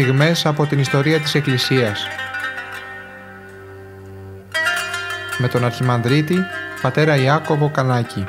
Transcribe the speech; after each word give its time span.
στιγμές 0.00 0.46
από 0.46 0.66
την 0.66 0.78
ιστορία 0.78 1.20
της 1.20 1.34
Εκκλησίας. 1.34 2.06
Με 5.38 5.48
τον 5.48 5.64
Αρχιμανδρίτη, 5.64 6.36
πατέρα 6.82 7.16
Ιάκωβο 7.16 7.70
Κανάκη. 7.70 8.24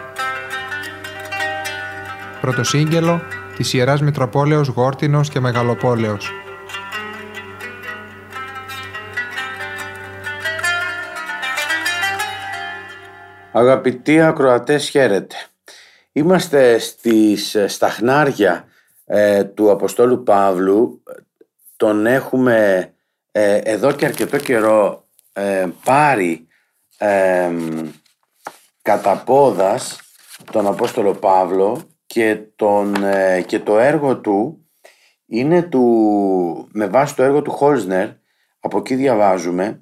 Πρωτοσύγγελο 2.42 3.22
της 3.56 3.74
Ιεράς 3.74 4.02
Μητροπόλεως 4.02 4.68
Γόρτινος 4.68 5.30
και 5.30 5.40
Μεγαλοπόλεως. 5.40 6.32
Αγαπητοί 13.52 14.22
ακροατές 14.22 14.90
χαίρετε. 14.90 15.36
Είμαστε 16.12 16.78
στις, 16.78 17.58
στα 17.68 17.90
χνάρια 17.90 18.68
ε, 19.06 19.44
του 19.44 19.72
Αποστόλου 19.72 20.24
Παύλου. 20.24 21.02
Τον 21.78 22.06
έχουμε 22.06 22.92
ε, 23.32 23.58
εδώ 23.58 23.92
και 23.92 24.06
αρκετό 24.06 24.38
καιρό 24.38 25.08
ε, 25.34 25.68
πάρει 25.84 26.48
ε, 26.98 27.52
κατά 28.82 29.24
πόδας 29.24 30.00
τον 30.52 30.68
Απόστολο 30.68 31.14
Παύλο 31.14 31.82
και, 32.06 32.40
τον, 32.56 32.96
και 33.46 33.60
το 33.60 33.80
έργο 33.80 34.18
του 34.18 34.68
είναι 35.26 35.62
του, 35.62 36.68
με 36.72 36.88
βάση 36.88 37.16
το 37.16 37.24
έργο 37.24 37.42
του 37.42 37.52
Χόλσνερ, 37.52 38.10
από 38.60 38.78
εκεί 38.78 38.96
διαβάζουμε, 38.96 39.82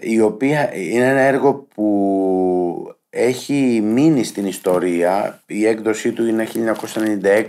η 0.00 0.20
οποία 0.20 0.74
είναι 0.74 1.08
ένα 1.08 1.20
έργο 1.20 1.54
που 1.54 2.96
έχει 3.10 3.80
μείνει 3.84 4.24
στην 4.24 4.46
ιστορία, 4.46 5.42
η 5.46 5.66
έκδοσή 5.66 6.12
του 6.12 6.26
είναι 6.26 6.48
1996 6.54 7.44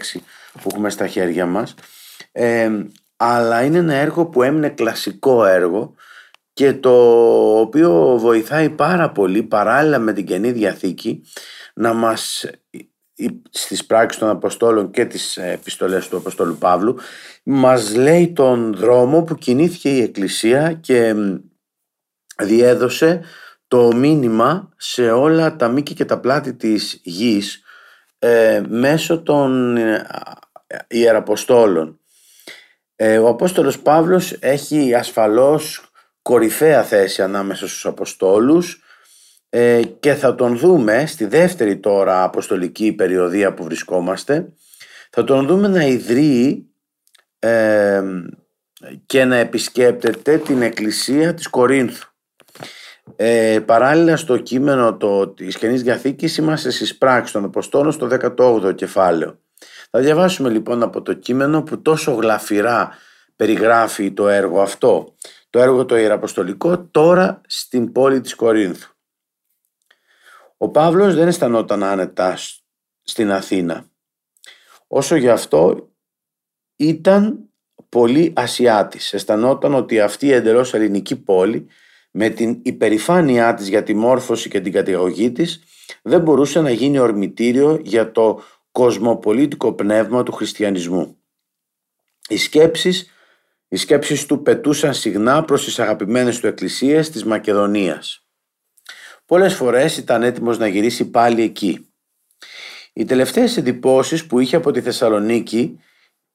που 0.51 0.69
έχουμε 0.71 0.89
στα 0.89 1.07
χέρια 1.07 1.45
μας, 1.45 1.75
ε, 2.31 2.69
αλλά 3.23 3.63
είναι 3.63 3.77
ένα 3.77 3.93
έργο 3.93 4.25
που 4.25 4.43
έμεινε 4.43 4.69
κλασικό 4.69 5.45
έργο 5.45 5.95
και 6.53 6.73
το 6.73 6.91
οποίο 7.59 8.17
βοηθάει 8.17 8.69
πάρα 8.69 9.11
πολύ 9.11 9.43
παράλληλα 9.43 9.99
με 9.99 10.13
την 10.13 10.25
Καινή 10.25 10.51
Διαθήκη 10.51 11.23
να 11.73 11.93
μας 11.93 12.45
στις 13.49 13.85
πράξεις 13.85 14.19
των 14.19 14.29
Αποστόλων 14.29 14.91
και 14.91 15.05
τις 15.05 15.37
επιστολές 15.37 16.07
του 16.07 16.17
Αποστόλου 16.17 16.57
Παύλου 16.57 16.97
μας 17.43 17.95
λέει 17.95 18.33
τον 18.33 18.73
δρόμο 18.73 19.23
που 19.23 19.35
κινήθηκε 19.35 19.89
η 19.89 20.01
Εκκλησία 20.01 20.73
και 20.73 21.15
διέδωσε 22.37 23.21
το 23.67 23.95
μήνυμα 23.95 24.73
σε 24.77 25.11
όλα 25.11 25.55
τα 25.55 25.67
μήκη 25.67 25.93
και 25.93 26.05
τα 26.05 26.19
πλάτη 26.19 26.53
της 26.53 26.99
γης 27.03 27.63
ε, 28.19 28.61
μέσω 28.67 29.21
των 29.21 29.77
ε, 29.77 30.05
Ιεραποστόλων. 30.87 32.00
Ε, 33.03 33.17
ο 33.17 33.27
Απόστολος 33.27 33.79
Παύλος 33.79 34.31
έχει 34.39 34.93
ασφαλώς 34.93 35.91
κορυφαία 36.21 36.83
θέση 36.83 37.21
ανάμεσα 37.21 37.67
στους 37.67 37.85
Αποστόλους 37.85 38.83
ε, 39.49 39.81
και 39.99 40.13
θα 40.13 40.35
τον 40.35 40.57
δούμε 40.57 41.05
στη 41.05 41.25
δεύτερη 41.25 41.77
τώρα 41.77 42.23
αποστολική 42.23 42.93
περιοδία 42.93 43.53
που 43.53 43.63
βρισκόμαστε 43.63 44.53
θα 45.09 45.23
τον 45.23 45.47
δούμε 45.47 45.67
να 45.67 45.83
ιδρύει 45.85 46.69
και 49.05 49.25
να 49.25 49.35
επισκέπτεται 49.35 50.37
την 50.37 50.61
εκκλησία 50.61 51.33
της 51.33 51.47
Κορίνθου. 51.47 52.09
Ε, 53.15 53.59
παράλληλα 53.65 54.17
στο 54.17 54.37
κείμενο 54.37 54.97
το, 54.97 55.27
της 55.27 55.57
Καινής 55.57 55.83
Διαθήκης 55.83 56.37
είμαστε 56.37 56.71
στις 56.71 56.97
πράξεις 56.97 57.31
των 57.31 57.43
Αποστόλων 57.43 57.91
στο 57.91 58.07
18ο 58.37 58.75
κεφάλαιο. 58.75 59.39
Θα 59.93 59.99
διαβάσουμε 59.99 60.49
λοιπόν 60.49 60.83
από 60.83 61.01
το 61.01 61.13
κείμενο 61.13 61.63
που 61.63 61.81
τόσο 61.81 62.11
γλαφυρά 62.11 62.95
περιγράφει 63.35 64.11
το 64.11 64.27
έργο 64.27 64.61
αυτό, 64.61 65.15
το 65.49 65.59
έργο 65.59 65.85
το 65.85 65.97
Ιεραποστολικό 65.97 66.85
τώρα 66.85 67.41
στην 67.47 67.91
πόλη 67.91 68.21
της 68.21 68.35
Κορίνθου. 68.35 68.91
Ο 70.57 70.69
Παύλος 70.69 71.15
δεν 71.15 71.27
αισθανόταν 71.27 71.83
άνετα 71.83 72.37
στην 73.01 73.31
Αθήνα. 73.31 73.85
Όσο 74.87 75.15
γι' 75.15 75.29
αυτό 75.29 75.89
ήταν 76.75 77.49
πολύ 77.89 78.33
Ασιάτης. 78.35 79.13
Αισθανόταν 79.13 79.73
ότι 79.73 79.99
αυτή 79.99 80.25
η 80.25 80.33
εντελώς 80.33 80.73
ελληνική 80.73 81.15
πόλη 81.15 81.67
με 82.11 82.29
την 82.29 82.59
υπερηφάνειά 82.63 83.53
της 83.53 83.67
για 83.67 83.83
τη 83.83 83.93
μόρφωση 83.93 84.49
και 84.49 84.61
την 84.61 84.71
κατηγωγή 84.71 85.31
της 85.31 85.63
δεν 86.01 86.21
μπορούσε 86.21 86.61
να 86.61 86.71
γίνει 86.71 86.99
ορμητήριο 86.99 87.79
για 87.83 88.11
το 88.11 88.41
κοσμοπολίτικο 88.71 89.73
πνεύμα 89.73 90.23
του 90.23 90.31
χριστιανισμού. 90.31 91.17
Οι 92.27 92.37
σκέψεις, 92.37 93.11
οι 93.67 93.75
σκέψεις 93.75 94.25
του 94.25 94.41
πετούσαν 94.41 94.93
συχνά 94.93 95.43
προς 95.43 95.63
τις 95.63 95.79
αγαπημένες 95.79 96.39
του 96.39 96.47
εκκλησίες 96.47 97.09
της 97.09 97.25
Μακεδονίας. 97.25 98.25
Πολλές 99.25 99.53
φορές 99.53 99.97
ήταν 99.97 100.23
έτοιμος 100.23 100.57
να 100.57 100.67
γυρίσει 100.67 101.09
πάλι 101.09 101.41
εκεί. 101.41 101.89
Οι 102.93 103.05
τελευταίες 103.05 103.57
εντυπώσεις 103.57 104.25
που 104.25 104.39
είχε 104.39 104.55
από 104.55 104.71
τη 104.71 104.81
Θεσσαλονίκη 104.81 105.79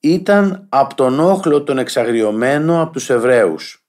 ήταν 0.01 0.67
από 0.69 0.95
τον 0.95 1.21
όχλο 1.21 1.63
τον 1.63 1.79
εξαγριωμένο 1.79 2.83
από 2.83 2.93
τους 2.93 3.11
Εβραίους 3.11 3.87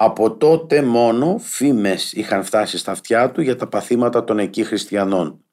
από 0.00 0.36
τότε 0.36 0.82
μόνο 0.82 1.38
φήμες 1.38 2.12
είχαν 2.12 2.44
φτάσει 2.44 2.78
στα 2.78 2.92
αυτιά 2.92 3.30
του 3.30 3.40
για 3.40 3.56
τα 3.56 3.68
παθήματα 3.68 4.24
των 4.24 4.38
εκεί 4.38 4.64
χριστιανών. 4.64 5.44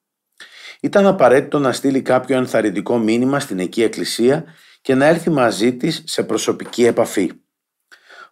Ήταν 0.86 1.06
απαραίτητο 1.06 1.60
να 1.60 1.72
στείλει 1.72 2.02
κάποιο 2.02 2.38
ενθαρρυντικό 2.38 2.98
μήνυμα 2.98 3.40
στην 3.40 3.60
εκεί 3.60 3.84
εκκλησία 3.84 4.44
και 4.82 4.96
να 4.96 5.06
έρθει 5.06 5.30
μαζί 5.30 5.76
της 5.76 6.04
σε 6.06 6.24
προσωπική 6.24 6.86
επαφή. 6.86 7.32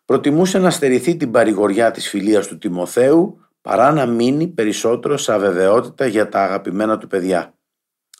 Προτιμούσε 0.05 0.59
να 0.59 0.69
στερηθεί 0.69 1.15
την 1.15 1.31
παρηγοριά 1.31 1.91
της 1.91 2.09
φιλίας 2.09 2.47
του 2.47 2.57
Τιμοθέου 2.57 3.39
παρά 3.61 3.91
να 3.91 4.05
μείνει 4.05 4.47
περισσότερο 4.47 5.17
σε 5.17 5.33
αβεβαιότητα 5.33 6.05
για 6.05 6.29
τα 6.29 6.43
αγαπημένα 6.43 6.97
του 6.97 7.07
παιδιά. 7.07 7.53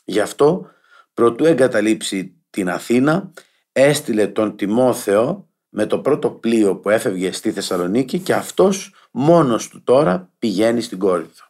Γι' 0.04 0.20
αυτό, 0.20 0.66
προτού 1.14 1.44
εγκαταλείψει 1.44 2.36
την 2.50 2.70
Αθήνα, 2.70 3.32
έστειλε 3.72 4.26
τον 4.26 4.56
Τιμόθεο 4.56 5.48
με 5.68 5.86
το 5.86 5.98
πρώτο 5.98 6.30
πλοίο 6.30 6.76
που 6.76 6.90
έφευγε 6.90 7.32
στη 7.32 7.52
Θεσσαλονίκη 7.52 8.18
και 8.18 8.34
αυτός 8.34 8.94
μόνος 9.10 9.68
του 9.68 9.82
τώρα 9.82 10.30
πηγαίνει 10.38 10.80
στην 10.80 10.98
Κόρινθο. 10.98 11.43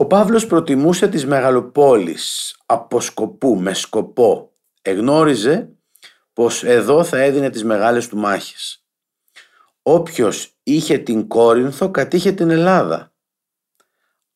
Ο 0.00 0.06
Παύλος 0.06 0.46
προτιμούσε 0.46 1.08
τις 1.08 1.26
μεγαλοπόλεις 1.26 2.56
από 2.66 3.00
σκοπού, 3.00 3.60
με 3.60 3.74
σκοπό. 3.74 4.52
Εγνώριζε 4.82 5.72
πως 6.32 6.64
εδώ 6.64 7.04
θα 7.04 7.18
έδινε 7.18 7.50
τις 7.50 7.64
μεγάλες 7.64 8.08
του 8.08 8.16
μάχες. 8.16 8.84
Όποιος 9.82 10.58
είχε 10.62 10.98
την 10.98 11.28
Κόρινθο 11.28 11.90
κατήχε 11.90 12.32
την 12.32 12.50
Ελλάδα. 12.50 13.12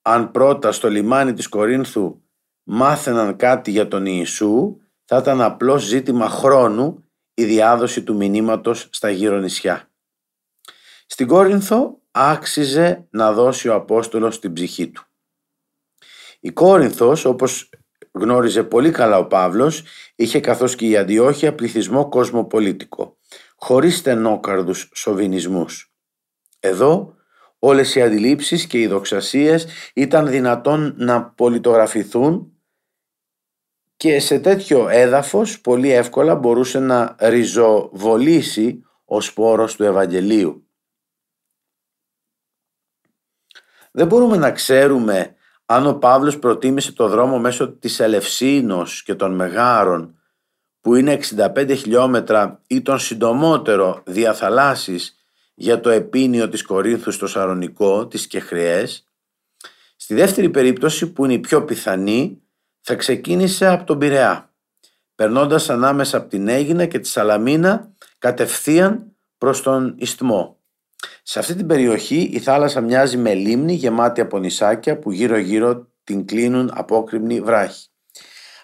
Αν 0.03 0.31
πρώτα 0.31 0.73
στο 0.73 0.91
λιμάνι 0.91 1.33
της 1.33 1.49
Κορίνθου 1.49 2.23
μάθαιναν 2.63 3.37
κάτι 3.37 3.71
για 3.71 3.89
τον 3.89 4.07
Ιησού 4.07 4.77
θα 5.05 5.17
ήταν 5.17 5.41
απλώς 5.41 5.83
ζήτημα 5.83 6.29
χρόνου 6.29 7.05
η 7.35 7.45
διάδοση 7.45 8.03
του 8.03 8.17
μηνύματος 8.17 8.89
στα 8.93 9.11
γύρω 9.11 9.39
νησιά. 9.39 9.91
Στην 11.07 11.27
Κόρινθο 11.27 12.01
άξιζε 12.11 13.07
να 13.11 13.33
δώσει 13.33 13.69
ο 13.69 13.75
Απόστολος 13.75 14.39
την 14.39 14.53
ψυχή 14.53 14.89
του. 14.91 15.07
Η 16.45 16.53
Κόρινθος, 16.53 17.25
όπως 17.25 17.71
γνώριζε 18.13 18.63
πολύ 18.63 18.91
καλά 18.91 19.19
ο 19.19 19.27
Παύλος, 19.27 19.85
είχε 20.15 20.41
καθώς 20.41 20.75
και 20.77 20.87
η 20.87 20.97
Αντιόχεια 20.97 21.55
πληθυσμό 21.55 22.09
κοσμοπολίτικο, 22.09 23.17
χωρίς 23.57 23.97
στενόκαρδους 23.97 24.91
σοβινισμούς. 24.95 25.95
Εδώ 26.61 27.15
όλες 27.59 27.95
οι 27.95 28.03
αντιλήψεις 28.03 28.67
και 28.67 28.81
οι 28.81 28.87
δοξασίες 28.87 29.67
ήταν 29.95 30.27
δυνατόν 30.27 30.95
να 30.97 31.25
πολιτογραφηθούν 31.25 32.53
και 33.97 34.21
σε 34.21 34.39
τέτοιο 34.39 34.89
έδαφος 34.89 35.61
πολύ 35.61 35.91
εύκολα 35.91 36.35
μπορούσε 36.35 36.79
να 36.79 37.17
ριζοβολήσει 37.19 38.83
ο 39.05 39.21
σπόρος 39.21 39.77
του 39.77 39.85
Ευαγγελίου. 39.85 40.69
Δεν 43.91 44.07
μπορούμε 44.07 44.37
να 44.37 44.51
ξέρουμε 44.51 45.37
αν 45.67 45.87
ο 45.87 45.95
Παύλος 45.95 46.39
προτίμησε 46.39 46.93
το 46.93 47.09
δρόμο 47.09 47.39
μέσω 47.39 47.69
της 47.69 48.01
Ελευσίνος 48.01 49.03
και 49.03 49.15
των 49.15 49.35
Μεγάρων 49.35 50.19
που 50.81 50.95
είναι 50.95 51.19
65 51.37 51.75
χιλιόμετρα 51.77 52.61
ή 52.67 52.83
τον 52.83 52.99
συντομότερο 52.99 54.03
διαθαλάσσης 54.07 55.17
για 55.55 55.81
το 55.81 55.91
επίνιο 55.91 56.49
της 56.49 56.63
Κορίνθου 56.63 57.11
στο 57.11 57.27
Σαρονικό, 57.27 58.07
τις 58.07 58.27
Κεχρειές. 58.27 59.09
Στη 59.97 60.15
δεύτερη 60.15 60.51
περίπτωση 60.51 61.13
που 61.13 61.25
είναι 61.25 61.35
η 61.35 61.39
πιο 61.39 61.65
πιθανή 61.65 62.43
θα 62.81 62.95
ξεκίνησε 62.95 63.67
από 63.67 63.85
τον 63.85 63.99
Πειραιά, 63.99 64.53
περνώντας 65.15 65.71
ανάμεσα 65.71 66.17
από 66.17 66.29
την 66.29 66.49
Έγινα 66.49 66.87
και 66.87 66.99
τη 66.99 67.09
Σαλαμίνα 67.09 67.93
κατευθείαν 68.19 69.17
προς 69.39 69.63
τον 69.63 69.95
Ιστμό. 69.99 70.59
Σε 71.23 71.39
αυτή 71.39 71.55
την 71.55 71.67
περιοχή 71.67 72.31
η 72.33 72.39
θάλασσα 72.39 72.81
μοιάζει 72.81 73.17
με 73.17 73.35
λίμνη 73.35 73.73
γεμάτη 73.75 74.21
από 74.21 74.39
νησάκια 74.39 74.99
που 74.99 75.13
γύρω 75.13 75.37
γύρω 75.39 75.89
την 76.05 76.27
κλείνουν 76.27 76.71
απόκρημνοι 76.75 77.41
βράχοι. 77.41 77.89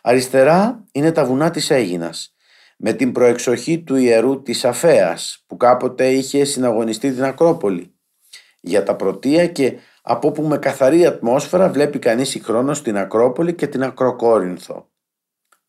Αριστερά 0.02 0.84
είναι 0.92 1.12
τα 1.12 1.24
βουνά 1.24 1.50
της 1.50 1.70
Έγινας. 1.70 2.34
με 2.82 2.92
την 2.92 3.12
προεξοχή 3.12 3.82
του 3.82 3.96
ιερού 3.96 4.42
της 4.42 4.64
Αφέας 4.64 5.44
που 5.46 5.56
κάποτε 5.56 6.10
είχε 6.10 6.44
συναγωνιστεί 6.44 7.12
την 7.12 7.24
Ακρόπολη 7.24 7.94
για 8.60 8.82
τα 8.82 8.96
πρωτεία 8.96 9.46
και 9.46 9.78
από 10.02 10.28
όπου 10.28 10.42
με 10.42 10.58
καθαρή 10.58 11.06
ατμόσφαιρα 11.06 11.68
βλέπει 11.68 11.98
κανείς 11.98 12.28
συγχρόνως 12.28 12.82
την 12.82 12.96
Ακρόπολη 12.96 13.54
και 13.54 13.66
την 13.66 13.82
Ακροκόρινθο. 13.82 14.90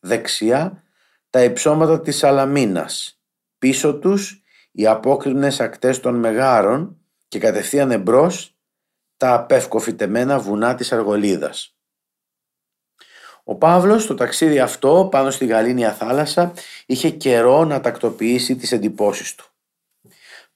Δεξιά 0.00 0.82
τα 1.30 1.44
υψώματα 1.44 2.00
της 2.00 2.16
Σαλαμίνας, 2.16 3.20
πίσω 3.58 3.98
τους 3.98 4.41
οι 4.72 4.86
απόκρινες 4.86 5.60
ακτές 5.60 6.00
των 6.00 6.14
Μεγάρων 6.14 6.96
και 7.28 7.38
κατευθείαν 7.38 7.90
εμπρός 7.90 8.56
τα 9.16 9.34
απεύκοφητεμένα 9.34 10.38
βουνά 10.38 10.74
της 10.74 10.92
Αργολίδας. 10.92 11.76
Ο 13.44 13.54
Παύλος 13.54 14.02
στο 14.02 14.14
ταξίδι 14.14 14.58
αυτό 14.58 15.08
πάνω 15.10 15.30
στη 15.30 15.46
Γαλήνια 15.46 15.92
θάλασσα 15.92 16.52
είχε 16.86 17.10
καιρό 17.10 17.64
να 17.64 17.80
τακτοποιήσει 17.80 18.56
τις 18.56 18.72
εντυπώσεις 18.72 19.34
του. 19.34 19.44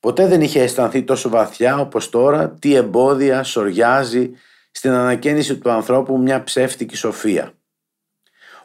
Ποτέ 0.00 0.26
δεν 0.26 0.40
είχε 0.40 0.62
αισθανθεί 0.62 1.02
τόσο 1.02 1.28
βαθιά 1.28 1.78
όπως 1.78 2.10
τώρα 2.10 2.50
τι 2.50 2.74
εμπόδια 2.74 3.42
σοριάζει 3.42 4.30
στην 4.70 4.90
ανακαίνιση 4.90 5.58
του 5.58 5.70
ανθρώπου 5.70 6.18
μια 6.18 6.44
ψεύτικη 6.44 6.96
σοφία. 6.96 7.52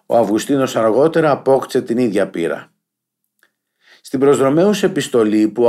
Ο 0.06 0.18
Αυγουστίνος 0.18 0.76
αργότερα 0.76 1.32
απόκτησε 1.32 1.82
την 1.82 1.98
ίδια 1.98 2.30
πείρα. 2.30 2.72
Στην 4.12 4.24
προσδρομέους 4.24 4.84
επιστολή 4.84 5.48
που 5.48 5.64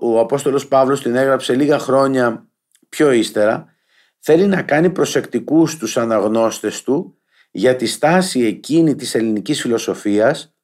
ο 0.00 0.18
Απόστολος 0.20 0.68
Παύλος 0.68 1.02
την 1.02 1.14
έγραψε 1.14 1.54
λίγα 1.54 1.78
χρόνια 1.78 2.48
πιο 2.88 3.12
ύστερα 3.12 3.74
θέλει 4.18 4.46
να 4.46 4.62
κάνει 4.62 4.90
προσεκτικούς 4.90 5.76
τους 5.76 5.96
αναγνώστες 5.96 6.82
του 6.82 7.18
για 7.50 7.76
τη 7.76 7.86
στάση 7.86 8.40
εκείνη 8.40 8.94
της 8.94 9.14
ελληνικής 9.14 9.60
φιλοσοφίας 9.60 10.54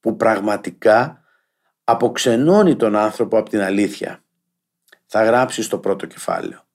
που 0.00 0.16
πραγματικά 0.16 1.24
αποξενώνει 1.84 2.76
τον 2.76 2.96
άνθρωπο 2.96 3.38
από 3.38 3.50
την 3.50 3.60
αλήθεια. 3.60 4.24
Θα 5.06 5.24
γράψει 5.24 5.62
στο 5.62 5.78
πρώτο 5.78 6.06
κεφάλαιο. 6.06 6.66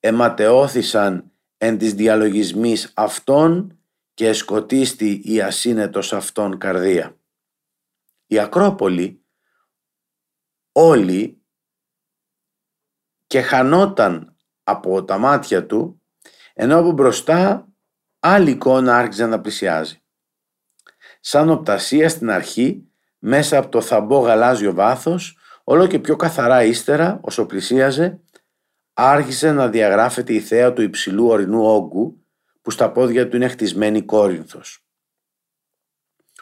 Εματεώθησαν 0.00 1.30
εν 1.58 1.78
της 1.78 1.94
διαλογισμής 1.94 2.92
αυτών 2.94 3.78
και 4.14 4.28
εσκοτίστη 4.28 5.20
η 5.24 5.40
ασύνετος 5.40 6.12
αυτών 6.12 6.58
καρδία. 6.58 7.17
Η 8.30 8.38
Ακρόπολη 8.38 9.24
όλοι 10.72 11.42
και 13.26 13.40
χανόταν 13.40 14.36
από 14.62 15.04
τα 15.04 15.18
μάτια 15.18 15.66
του 15.66 16.02
ενώ 16.54 16.78
από 16.78 16.92
μπροστά 16.92 17.68
άλλη 18.18 18.50
εικόνα 18.50 18.96
άρχιζε 18.96 19.26
να 19.26 19.40
πλησιάζει. 19.40 20.02
Σαν 21.20 21.50
οπτασία 21.50 22.08
στην 22.08 22.30
αρχή 22.30 22.88
μέσα 23.18 23.58
από 23.58 23.68
το 23.68 23.80
θαμπό 23.80 24.18
γαλάζιο 24.18 24.72
βάθος 24.72 25.38
όλο 25.64 25.86
και 25.86 25.98
πιο 25.98 26.16
καθαρά 26.16 26.64
ύστερα 26.64 27.20
όσο 27.22 27.46
πλησίαζε 27.46 28.20
άρχισε 28.92 29.52
να 29.52 29.68
διαγράφεται 29.68 30.32
η 30.32 30.40
θέα 30.40 30.72
του 30.72 30.82
υψηλού 30.82 31.26
ορεινού 31.26 31.62
όγκου 31.62 32.26
που 32.62 32.70
στα 32.70 32.92
πόδια 32.92 33.28
του 33.28 33.36
είναι 33.36 33.48
χτισμένη 33.48 34.02
κόρινθος. 34.02 34.86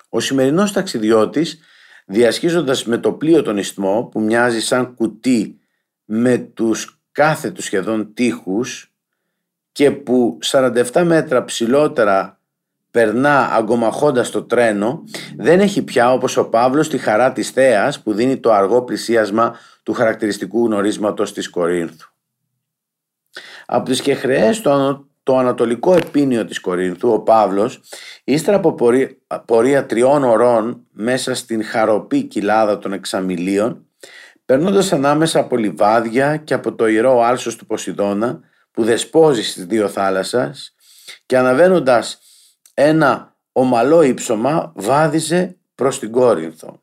Ο 0.08 0.20
σημερινός 0.20 0.72
ταξιδιώτης 0.72 1.60
διασχίζοντας 2.06 2.84
με 2.84 2.98
το 2.98 3.12
πλοίο 3.12 3.42
τον 3.42 3.56
ιστμό 3.56 4.08
που 4.12 4.20
μοιάζει 4.20 4.60
σαν 4.60 4.94
κουτί 4.94 5.60
με 6.04 6.38
τους 6.38 7.00
κάθετους 7.12 7.64
σχεδόν 7.64 8.14
τείχους 8.14 8.92
και 9.72 9.90
που 9.90 10.38
47 10.44 11.02
μέτρα 11.04 11.44
ψηλότερα 11.44 12.40
περνά 12.90 13.52
αγκομαχώντας 13.52 14.30
το 14.30 14.42
τρένο 14.42 15.04
δεν 15.36 15.60
έχει 15.60 15.82
πια 15.82 16.12
όπως 16.12 16.36
ο 16.36 16.48
Παύλος 16.48 16.88
τη 16.88 16.98
χαρά 16.98 17.32
της 17.32 17.50
θέας 17.50 18.02
που 18.02 18.12
δίνει 18.12 18.36
το 18.38 18.52
αργό 18.52 18.82
πλησίασμα 18.82 19.58
του 19.82 19.92
χαρακτηριστικού 19.92 20.66
γνωρίσματος 20.66 21.32
της 21.32 21.50
Κορίνθου. 21.50 22.08
Από 23.66 23.84
τις 23.84 24.00
κεχρεές 24.00 24.60
το, 24.60 25.06
το 25.26 25.38
ανατολικό 25.38 25.94
επίνιο 25.94 26.44
της 26.44 26.60
Κορίνθου 26.60 27.12
ο 27.12 27.20
Παύλος 27.20 27.80
ύστερα 28.24 28.56
από 28.56 28.74
πορεία, 28.74 29.16
πορεία 29.44 29.86
τριών 29.86 30.24
ωρών 30.24 30.86
μέσα 30.92 31.34
στην 31.34 31.64
χαροπή 31.64 32.22
κοιλάδα 32.22 32.78
των 32.78 32.92
εξαμιλίων 32.92 33.86
περνώντας 34.44 34.92
ανάμεσα 34.92 35.40
από 35.40 35.56
λιβάδια 35.56 36.36
και 36.36 36.54
από 36.54 36.74
το 36.74 36.86
ιερό 36.86 37.20
άλσος 37.20 37.56
του 37.56 37.66
Ποσειδώνα 37.66 38.40
που 38.70 38.84
δεσπόζει 38.84 39.42
στις 39.42 39.66
δύο 39.66 39.88
θάλασσας 39.88 40.74
και 41.26 41.38
αναβαίνοντας 41.38 42.18
ένα 42.74 43.36
ομαλό 43.52 44.02
ύψωμα 44.02 44.72
βάδιζε 44.74 45.56
προς 45.74 45.98
την 45.98 46.10
Κόρινθο. 46.10 46.82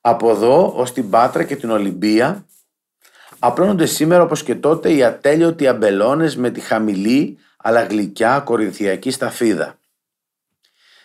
Από 0.00 0.30
εδώ 0.30 0.72
ως 0.76 0.92
την 0.92 1.10
Πάτρα 1.10 1.44
και 1.44 1.56
την 1.56 1.70
Ολυμπία 1.70 2.46
απλώνονται 3.44 3.86
σήμερα 3.86 4.22
όπως 4.22 4.42
και 4.42 4.54
τότε 4.54 4.92
οι 4.92 5.04
ατέλειωτοι 5.04 5.66
αμπελώνες 5.68 6.36
με 6.36 6.50
τη 6.50 6.60
χαμηλή 6.60 7.38
αλλά 7.56 7.82
γλυκιά 7.82 8.40
κορινθιακή 8.40 9.10
σταφίδα. 9.10 9.78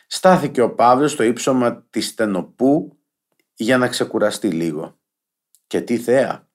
Στάθηκε 0.08 0.62
ο 0.62 0.70
Παύλος 0.70 1.12
στο 1.12 1.24
ύψωμα 1.24 1.86
της 1.90 2.08
Στενοπού 2.08 2.98
για 3.56 3.78
να 3.78 3.88
ξεκουραστεί 3.88 4.48
λίγο. 4.50 4.98
Και 5.68 5.82
τι 5.82 5.98
θέα. 5.98 6.48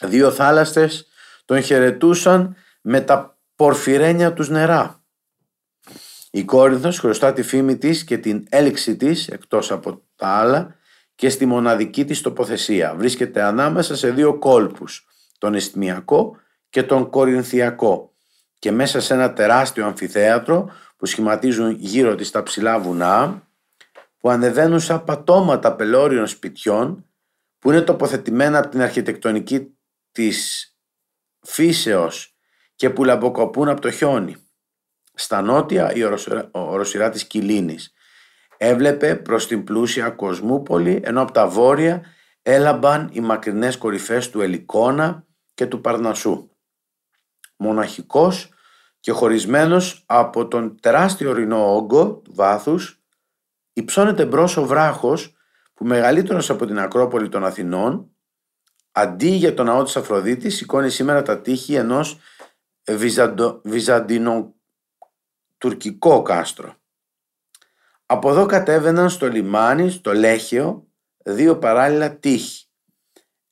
Δύο 0.00 0.30
θάλασσες 0.30 1.06
τον 1.44 1.62
χαιρετούσαν 1.62 2.56
με 2.80 3.00
τα 3.00 3.38
πορφυρένια 3.56 4.32
τους 4.32 4.48
νερά. 4.48 5.02
Η 6.30 6.44
Κόρινθος 6.44 6.98
χρωστά 6.98 7.32
τη 7.32 7.42
φήμη 7.42 7.76
της 7.76 8.04
και 8.04 8.18
την 8.18 8.46
έλξη 8.48 8.96
της, 8.96 9.28
εκτός 9.28 9.70
από 9.70 10.02
τα 10.16 10.28
άλλα, 10.28 10.75
και 11.16 11.28
στη 11.28 11.46
μοναδική 11.46 12.04
της 12.04 12.20
τοποθεσία. 12.20 12.94
Βρίσκεται 12.94 13.42
ανάμεσα 13.42 13.96
σε 13.96 14.10
δύο 14.10 14.38
κόλπους, 14.38 15.06
τον 15.38 15.54
Ισθμιακό 15.54 16.36
και 16.70 16.82
τον 16.82 17.10
Κορινθιακό 17.10 18.14
και 18.58 18.70
μέσα 18.70 19.00
σε 19.00 19.14
ένα 19.14 19.32
τεράστιο 19.32 19.86
αμφιθέατρο 19.86 20.72
που 20.96 21.06
σχηματίζουν 21.06 21.70
γύρω 21.70 22.14
της 22.14 22.30
τα 22.30 22.42
ψηλά 22.42 22.78
βουνά 22.78 23.48
που 24.18 24.30
ανεβαίνουν 24.30 24.80
σαν 24.80 25.04
πατώματα 25.04 25.74
πελώριων 25.74 26.26
σπιτιών 26.26 27.06
που 27.58 27.70
είναι 27.70 27.80
τοποθετημένα 27.80 28.58
από 28.58 28.68
την 28.68 28.82
αρχιτεκτονική 28.82 29.76
της 30.12 30.70
φύσεως 31.40 32.36
και 32.74 32.90
που 32.90 33.04
λαμποκοπούν 33.04 33.68
από 33.68 33.80
το 33.80 33.90
χιόνι. 33.90 34.36
Στα 35.14 35.40
νότια 35.42 35.92
η 35.94 36.02
οροσυρά 36.50 37.10
της 37.10 37.24
Κιλίνης 37.24 37.92
έβλεπε 38.56 39.16
προς 39.16 39.46
την 39.46 39.64
πλούσια 39.64 40.10
Κοσμούπολη 40.10 41.00
ενώ 41.04 41.22
από 41.22 41.32
τα 41.32 41.48
βόρεια 41.48 42.04
έλαμπαν 42.42 43.08
οι 43.12 43.20
μακρινές 43.20 43.78
κορυφές 43.78 44.30
του 44.30 44.40
Ελικόνα 44.40 45.26
και 45.54 45.66
του 45.66 45.80
Παρνασού. 45.80 46.50
Μοναχικός 47.56 48.50
και 49.00 49.12
χωρισμένος 49.12 50.04
από 50.06 50.48
τον 50.48 50.80
τεράστιο 50.80 51.30
ορεινό 51.30 51.74
όγκο 51.74 52.16
του 52.16 52.34
βάθους 52.34 53.00
υψώνεται 53.72 54.26
μπρος 54.26 54.56
ο 54.56 54.66
βράχος 54.66 55.36
που 55.74 55.84
μεγαλύτερος 55.84 56.50
από 56.50 56.66
την 56.66 56.78
Ακρόπολη 56.78 57.28
των 57.28 57.44
Αθηνών 57.44 58.10
αντί 58.92 59.28
για 59.28 59.54
το 59.54 59.62
ναό 59.62 59.82
της 59.82 59.96
Αφροδίτης 59.96 60.56
σηκώνει 60.56 60.90
σήμερα 60.90 61.22
τα 61.22 61.40
τείχη 61.40 61.74
ενός 61.74 62.18
βυζαντινο-τουρκικό 63.62 66.22
κάστρο. 66.22 66.74
Από 68.06 68.30
εδώ 68.30 68.46
κατέβαιναν 68.46 69.10
στο 69.10 69.28
λιμάνι, 69.28 69.90
στο 69.90 70.12
Λέχαιο, 70.12 70.86
δύο 71.24 71.58
παράλληλα 71.58 72.16
τείχη, 72.16 72.66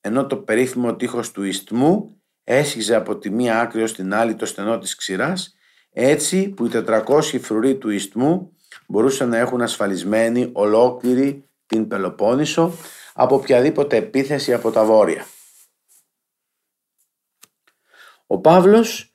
ενώ 0.00 0.26
το 0.26 0.36
περίφημο 0.36 0.96
τείχος 0.96 1.30
του 1.30 1.42
Ιστμού 1.42 2.22
έσχιζε 2.44 2.94
από 2.94 3.18
τη 3.18 3.30
μία 3.30 3.60
άκρη 3.60 3.82
ως 3.82 3.94
την 3.94 4.14
άλλη 4.14 4.34
το 4.34 4.46
στενό 4.46 4.78
της 4.78 4.94
ξηράς, 4.94 5.54
έτσι 5.90 6.48
που 6.48 6.66
οι 6.66 6.70
400 6.86 7.20
φρουροί 7.40 7.78
του 7.78 7.90
Ιστμού 7.90 8.56
μπορούσαν 8.86 9.28
να 9.28 9.36
έχουν 9.36 9.62
ασφαλισμένη 9.62 10.50
ολόκληρη 10.52 11.48
την 11.66 11.88
Πελοπόννησο 11.88 12.72
από 13.14 13.34
οποιαδήποτε 13.34 13.96
επίθεση 13.96 14.52
από 14.52 14.70
τα 14.70 14.84
βόρεια. 14.84 15.26
Ο 18.26 18.38
Παύλος 18.38 19.14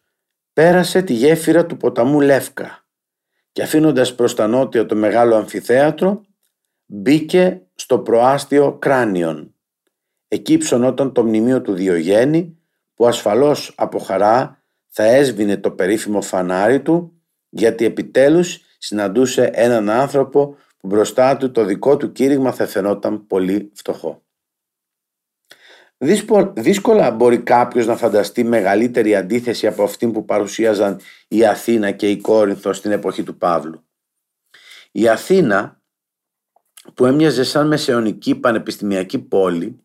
πέρασε 0.54 1.02
τη 1.02 1.14
γέφυρα 1.14 1.66
του 1.66 1.78
ποταμού 1.78 2.22
Λεύκα 2.22 2.79
και 3.60 3.66
αφήνοντας 3.66 4.16
προς 4.16 4.36
τα 4.36 4.48
νότια 4.48 4.86
το 4.86 4.96
μεγάλο 4.96 5.36
αμφιθέατρο 5.36 6.22
μπήκε 6.86 7.62
στο 7.76 8.00
προάστιο 8.00 8.78
Κράνιον. 8.78 9.56
Εκεί 10.28 10.58
ψωνόταν 10.58 11.14
το 11.14 11.24
μνημείο 11.24 11.62
του 11.62 11.74
Διογέννη 11.74 12.58
που 12.94 13.08
ασφαλώς 13.08 13.74
από 13.78 14.00
χαρά 14.00 14.64
θα 14.88 15.04
έσβηνε 15.04 15.58
το 15.58 15.72
περίφημο 15.72 16.22
φανάρι 16.22 16.82
του 16.82 17.22
γιατί 17.50 17.86
επιτέλους 17.86 18.62
συναντούσε 18.78 19.50
έναν 19.54 19.90
άνθρωπο 19.90 20.56
που 20.78 20.88
μπροστά 20.88 21.38
του 21.38 21.52
το 21.52 21.66
δικό 21.66 21.98
του 21.98 22.12
κήρυγμα 22.12 22.52
θα 22.52 22.68
φαινόταν 22.68 23.28
πολύ 23.28 23.72
φτωχό. 23.74 24.22
Δύσκολα 26.54 27.12
μπορεί 27.12 27.40
κάποιος 27.40 27.86
να 27.86 27.96
φανταστεί 27.96 28.44
μεγαλύτερη 28.44 29.16
αντίθεση 29.16 29.68
από 29.68 29.84
αυτή 29.84 30.08
που 30.08 30.26
παρουσίαζαν 30.26 31.00
η 31.28 31.46
Αθήνα 31.46 31.92
και 31.92 32.10
η 32.10 32.22
Κόρινθος 32.22 32.78
στην 32.78 32.92
εποχή 32.92 33.24
του 33.24 33.38
Παύλου. 33.38 33.84
Η 34.92 35.08
Αθήνα 35.08 35.82
που 36.94 37.06
έμοιαζε 37.06 37.44
σαν 37.44 37.68
μεσαιωνική 37.68 38.36
πανεπιστημιακή 38.36 39.20
πόλη, 39.20 39.84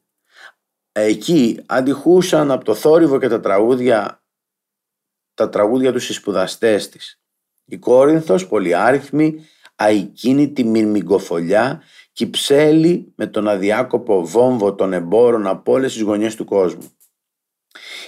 εκεί 0.93 1.63
αντιχούσαν 1.67 2.51
από 2.51 2.65
το 2.65 2.75
θόρυβο 2.75 3.19
και 3.19 3.29
τα 3.29 3.41
τραγούδια 3.41 4.25
τα 5.35 5.49
τραγούδια 5.49 5.93
τους 5.93 6.05
στις 6.05 6.17
σπουδαστές 6.17 6.89
της. 6.89 7.21
Η 7.65 7.79
Κόρινθος, 7.79 8.47
πολυάριθμη, 8.47 9.47
αικίνητη 9.75 10.65
μυρμηγκοφολιά, 10.65 11.83
κυψέλη 12.15 13.13
με 13.17 13.27
τον 13.27 13.49
αδιάκοπο 13.49 14.27
βόμβο 14.27 14.75
των 14.75 14.93
εμπόρων 14.93 15.47
από 15.47 15.73
όλες 15.73 15.93
τις 15.93 16.03
γωνιές 16.03 16.35
του 16.35 16.45
κόσμου. 16.45 16.91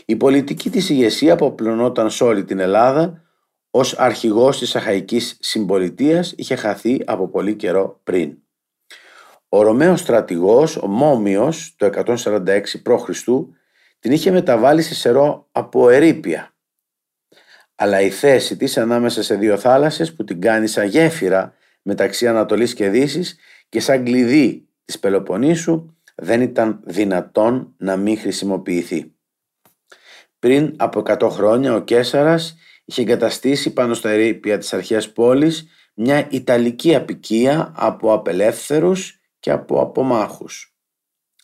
Η 0.04 0.16
πολιτική 0.16 0.70
της 0.70 0.88
ηγεσία 0.88 1.32
αποπλωνόταν 1.32 2.10
σε 2.10 2.24
όλη 2.24 2.44
την 2.44 2.58
Ελλάδα 2.58 3.22
ως 3.70 3.98
αρχηγός 3.98 4.58
της 4.58 4.76
Αχαϊκής 4.76 5.36
Συμπολιτείας 5.40 6.34
είχε 6.36 6.54
χαθεί 6.54 7.02
από 7.06 7.28
πολύ 7.28 7.54
καιρό 7.54 8.00
πριν. 8.04 8.38
Ο 9.48 9.62
Ρωμαίος 9.62 10.00
στρατηγός, 10.00 10.76
ο 10.76 10.86
Μόμιος, 10.86 11.74
το 11.76 11.86
146 11.86 12.82
π.Χ. 12.82 13.10
την 13.98 14.12
είχε 14.12 14.30
μεταβάλει 14.30 14.82
σε 14.82 14.94
σερό 14.94 15.48
από 15.52 15.88
ερήπια. 15.88 16.54
Αλλά 17.74 18.00
η 18.00 18.10
θέση 18.10 18.56
της 18.56 18.78
ανάμεσα 18.78 19.22
σε 19.22 19.34
δύο 19.34 19.58
θάλασσες 19.58 20.14
που 20.14 20.24
την 20.24 20.40
κάνει 20.40 20.66
σαν 20.66 20.86
γέφυρα 20.86 21.54
μεταξύ 21.82 22.28
Ανατολής 22.28 22.74
και 22.74 22.88
Δύσης 22.88 23.36
και 23.68 23.80
σαν 23.80 24.04
κλειδί 24.04 24.68
της 24.84 24.98
Πελοποννήσου 24.98 25.94
δεν 26.14 26.40
ήταν 26.40 26.80
δυνατόν 26.84 27.74
να 27.76 27.96
μην 27.96 28.18
χρησιμοποιηθεί. 28.18 29.14
Πριν 30.38 30.74
από 30.76 31.02
100 31.06 31.28
χρόνια 31.30 31.74
ο 31.74 31.80
Κέσαρας 31.80 32.56
είχε 32.84 33.00
εγκαταστήσει 33.00 33.72
πάνω 33.72 33.94
στα 33.94 34.10
ερήπια 34.10 34.58
της 34.58 34.72
αρχαίας 34.72 35.12
πόλης 35.12 35.68
μια 35.94 36.28
Ιταλική 36.30 36.94
απικία 36.94 37.72
από 37.76 38.12
απελεύθερους 38.12 39.20
και 39.40 39.50
από 39.50 39.80
απομάχους. 39.80 40.76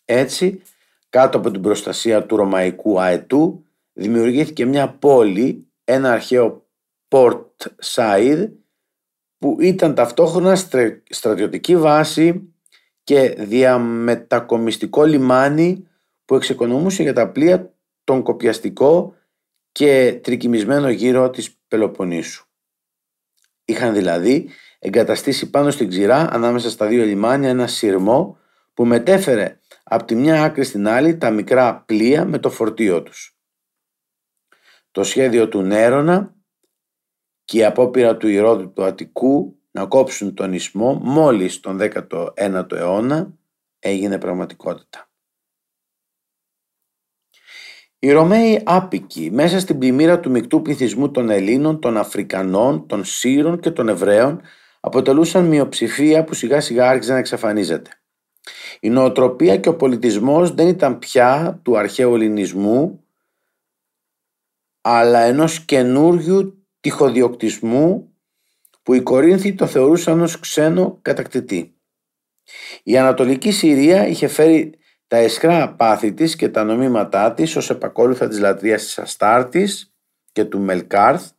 Έτσι, 0.05 0.62
κάτω 1.09 1.38
από 1.38 1.50
την 1.50 1.61
προστασία 1.61 2.26
του 2.26 2.37
Ρωμαϊκού 2.37 3.00
Αετού, 3.00 3.64
δημιουργήθηκε 3.93 4.64
μια 4.67 4.88
πόλη, 4.88 5.67
ένα 5.85 6.12
αρχαίο 6.12 6.67
Port 7.09 7.47
Said, 7.95 8.49
που 9.43 9.57
ήταν 9.61 9.95
ταυτόχρονα 9.95 10.57
στρατιωτική 11.09 11.77
βάση 11.77 12.55
και 13.05 13.35
διαμετακομιστικό 13.39 15.05
λιμάνι 15.05 15.89
που 16.25 16.35
εξοικονομούσε 16.35 17.03
για 17.03 17.13
τα 17.13 17.31
πλοία 17.31 17.75
τον 18.05 18.23
κοπιαστικό 18.23 19.15
και 19.73 20.21
τρικυμισμένο 20.23 20.91
γύρο 20.91 21.31
της 21.31 21.57
Πελοποννήσου. 21.69 22.47
Είχαν 23.65 23.95
δηλαδή 23.95 24.49
εγκαταστήσει 24.79 25.51
πάνω 25.51 25.71
στην 25.71 25.89
ξηρά 25.89 26.29
ανάμεσα 26.33 26.71
στα 26.71 26.87
δύο 26.87 27.05
λιμάνια 27.05 27.49
ένα 27.49 27.67
σειρμό 27.67 28.39
που 28.75 28.85
μετέφερε 28.85 29.59
από 29.83 30.05
τη 30.05 30.15
μια 30.15 30.45
άκρη 30.45 30.65
στην 30.65 30.89
άλλη 30.89 31.17
τα 31.17 31.31
μικρά 31.31 31.83
πλοία 31.87 32.25
με 32.25 32.39
το 32.39 32.51
φορτίο 32.51 33.03
τους. 33.03 33.37
Το 34.91 35.05
σχέδιο 35.05 35.49
του 35.49 35.63
Νέρονα 35.63 36.35
και 37.45 37.59
η 37.59 37.65
απόπειρα 37.65 38.17
του 38.17 38.29
Ηρώδου 38.29 38.73
του 38.73 38.85
Αττικού 38.85 39.57
να 39.71 39.87
κόψουν 39.87 40.35
τον 40.35 40.53
ισμό 40.53 40.95
μόλις 40.95 41.61
τον 41.61 41.79
19ο 41.81 42.73
αιώνα 42.73 43.33
έγινε 43.79 44.19
πραγματικότητα. 44.19 45.07
Οι 47.99 48.11
Ρωμαίοι 48.11 48.63
άπικοι 48.65 49.31
μέσα 49.33 49.61
στην 49.61 49.79
πλημμύρα 49.79 50.21
του 50.21 50.31
μεικτού 50.31 50.63
πληθυσμού 50.63 51.11
των 51.11 51.31
Ελλήνων, 51.31 51.81
των 51.81 51.97
Αφρικανών, 51.97 52.87
των 52.87 53.05
Σύρων 53.05 53.61
και 53.61 53.71
των 53.71 53.89
Εβραίων 53.89 54.41
αποτελούσαν 54.81 55.45
μειοψηφία 55.45 56.25
που 56.25 56.35
σιγά 56.35 56.61
σιγά 56.61 56.89
άρχιζε 56.89 57.13
να 57.13 57.19
εξαφανίζεται. 57.19 57.91
Η 58.81 58.91
νοοτροπία 58.91 59.57
και 59.57 59.69
ο 59.69 59.77
πολιτισμός 59.77 60.55
δεν 60.55 60.69
ήταν 60.69 60.99
πια 60.99 61.61
του 61.63 61.79
αρχαίου 61.79 62.15
ελληνισμού 62.15 63.05
αλλά 64.81 65.19
ενός 65.19 65.65
καινούριου 65.65 66.62
τυχοδιοκτισμού 66.83 68.17
που 68.83 68.95
οι 68.95 69.01
Κορίνθοι 69.01 69.55
το 69.55 69.67
θεωρούσαν 69.67 70.21
ως 70.21 70.39
ξένο 70.39 70.99
κατακτητή. 71.03 71.75
Η 72.83 72.99
Ανατολική 72.99 73.51
Συρία 73.51 74.07
είχε 74.07 74.29
φέρει 74.29 74.75
τα 75.07 75.17
εσκρά 75.17 75.75
πάθη 75.75 76.12
της 76.12 76.37
και 76.37 76.49
τα 76.49 76.65
νομίματά 76.65 77.35
της 77.35 77.57
ως 77.57 77.71
επακόλουθα 77.71 78.29
της 78.29 78.39
λατρείας 78.39 78.83
της 78.83 78.99
Αστάρτης 78.99 79.95
και 80.33 80.45
του 80.45 80.61
Μελκάρθ, 80.61 81.31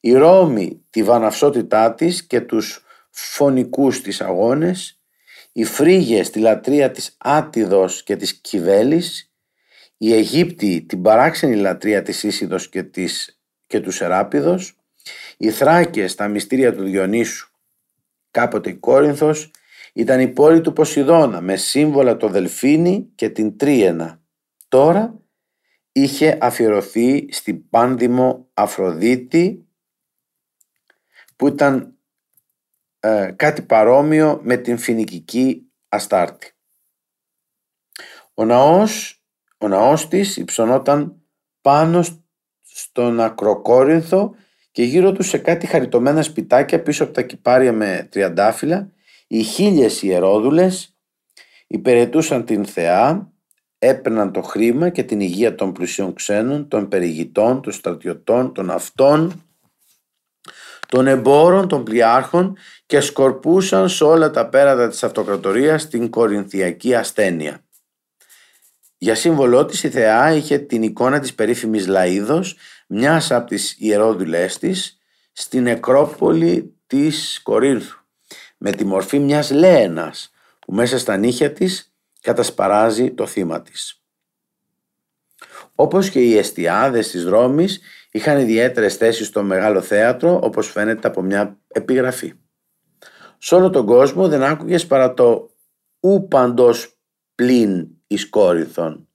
η 0.00 0.12
Ρώμη 0.12 0.84
τη 0.90 1.02
βαναυσότητά 1.02 1.94
της 1.94 2.26
και 2.26 2.40
τους 2.40 2.84
φωνικούς 3.10 4.02
της 4.02 4.20
αγώνες, 4.20 5.00
οι 5.52 5.64
Φρίγες 5.64 6.30
τη 6.30 6.38
λατρεία 6.38 6.90
της 6.90 7.16
Άτιδος 7.18 8.02
και 8.02 8.16
της 8.16 8.40
Κιβέλης, 8.40 9.32
οι 9.96 10.14
Αιγύπτιοι 10.14 10.82
την 10.82 11.02
παράξενη 11.02 11.56
λατρεία 11.56 12.02
της 12.02 12.22
Ίσιδος 12.22 12.68
και, 12.68 12.82
της, 12.82 13.39
και 13.70 13.80
τους 13.80 13.94
Σεράπιδος, 13.94 14.76
οι 15.36 15.50
Θράκες 15.50 16.14
τα 16.14 16.28
μυστήρια 16.28 16.74
του 16.74 16.82
Διονύσου, 16.82 17.50
κάποτε 18.30 18.70
η 18.70 18.74
Κόρινθος 18.74 19.50
ήταν 19.92 20.20
η 20.20 20.28
πόλη 20.28 20.60
του 20.60 20.72
Ποσειδώνα 20.72 21.40
με 21.40 21.56
σύμβολα 21.56 22.16
το 22.16 22.28
Δελφίνι 22.28 23.12
και 23.14 23.28
την 23.28 23.56
Τρίενα. 23.56 24.22
Τώρα 24.68 25.20
είχε 25.92 26.38
αφιερωθεί 26.40 27.32
στην 27.32 27.68
πάνδημο 27.68 28.50
Αφροδίτη 28.54 29.68
που 31.36 31.48
ήταν 31.48 31.98
ε, 33.00 33.32
κάτι 33.36 33.62
παρόμοιο 33.62 34.40
με 34.42 34.56
την 34.56 34.78
φινικική 34.78 35.72
Αστάρτη. 35.88 36.52
Ο 38.34 38.44
ναός, 38.44 39.22
ο 39.58 39.68
ναός 39.68 40.08
της 40.08 40.36
υψωνόταν 40.36 41.22
πάνω 41.60 42.04
στον 42.80 43.20
Ακροκόρινθο 43.20 44.34
και 44.70 44.82
γύρω 44.82 45.12
τους 45.12 45.28
σε 45.28 45.38
κάτι 45.38 45.66
χαριτωμένα 45.66 46.22
σπιτάκια 46.22 46.82
πίσω 46.82 47.04
από 47.04 47.12
τα 47.12 47.22
κυπάρια 47.22 47.72
με 47.72 48.08
τριαντάφυλλα 48.10 48.92
οι 49.32 49.42
χίλιες 49.42 50.02
ιερόδουλες 50.02 50.96
υπηρετούσαν 51.66 52.44
την 52.44 52.64
θεά, 52.64 53.32
έπαιρναν 53.78 54.32
το 54.32 54.42
χρήμα 54.42 54.88
και 54.88 55.02
την 55.02 55.20
υγεία 55.20 55.54
των 55.54 55.72
πλουσιών 55.72 56.14
ξένων, 56.14 56.68
των 56.68 56.88
περιηγητών, 56.88 57.62
των 57.62 57.72
στρατιωτών, 57.72 58.52
των 58.54 58.70
αυτών, 58.70 59.44
των 60.88 61.06
εμπόρων, 61.06 61.68
των 61.68 61.84
πλοιάρχων 61.84 62.56
και 62.86 63.00
σκορπούσαν 63.00 63.88
σε 63.88 64.04
όλα 64.04 64.30
τα 64.30 64.48
πέρατα 64.48 64.88
της 64.88 65.02
αυτοκρατορίας 65.02 65.88
την 65.88 66.10
κορινθιακή 66.10 66.94
ασθένεια. 66.94 67.64
Για 69.02 69.14
σύμβολό 69.14 69.66
της 69.66 69.82
η 69.82 69.90
θεά 69.90 70.32
είχε 70.32 70.58
την 70.58 70.82
εικόνα 70.82 71.18
της 71.18 71.34
περίφημης 71.34 71.86
Λαΐδος, 71.88 72.54
μιας 72.86 73.30
από 73.30 73.46
τις 73.46 73.76
ιερόδουλές 73.78 74.58
της, 74.58 74.98
στην 75.32 75.62
νεκρόπολη 75.62 76.76
της 76.86 77.40
Κορίνθου 77.42 77.98
με 78.56 78.72
τη 78.72 78.84
μορφή 78.84 79.18
μιας 79.18 79.50
λέενας 79.50 80.30
που 80.58 80.72
μέσα 80.72 80.98
στα 80.98 81.16
νύχια 81.16 81.52
της 81.52 81.94
κατασπαράζει 82.20 83.10
το 83.10 83.26
θύμα 83.26 83.62
της. 83.62 84.02
Όπως 85.74 86.10
και 86.10 86.20
οι 86.20 86.36
εστιάδες 86.36 87.10
της 87.10 87.24
Ρώμης 87.24 87.80
είχαν 88.10 88.38
ιδιαίτερες 88.38 88.96
θέσεις 88.96 89.26
στο 89.26 89.42
Μεγάλο 89.42 89.80
Θέατρο 89.80 90.40
όπως 90.42 90.70
φαίνεται 90.70 91.08
από 91.08 91.22
μια 91.22 91.58
επιγραφή. 91.68 92.32
Σε 93.38 93.54
όλο 93.54 93.70
τον 93.70 93.86
κόσμο 93.86 94.28
δεν 94.28 94.42
άκουγες 94.42 94.86
παρά 94.86 95.14
το 95.14 95.50
«ου 96.00 96.28
παντός 96.28 96.98
πλην 97.34 97.99
εις 98.10 98.28
Κόρινθον». 98.28 99.08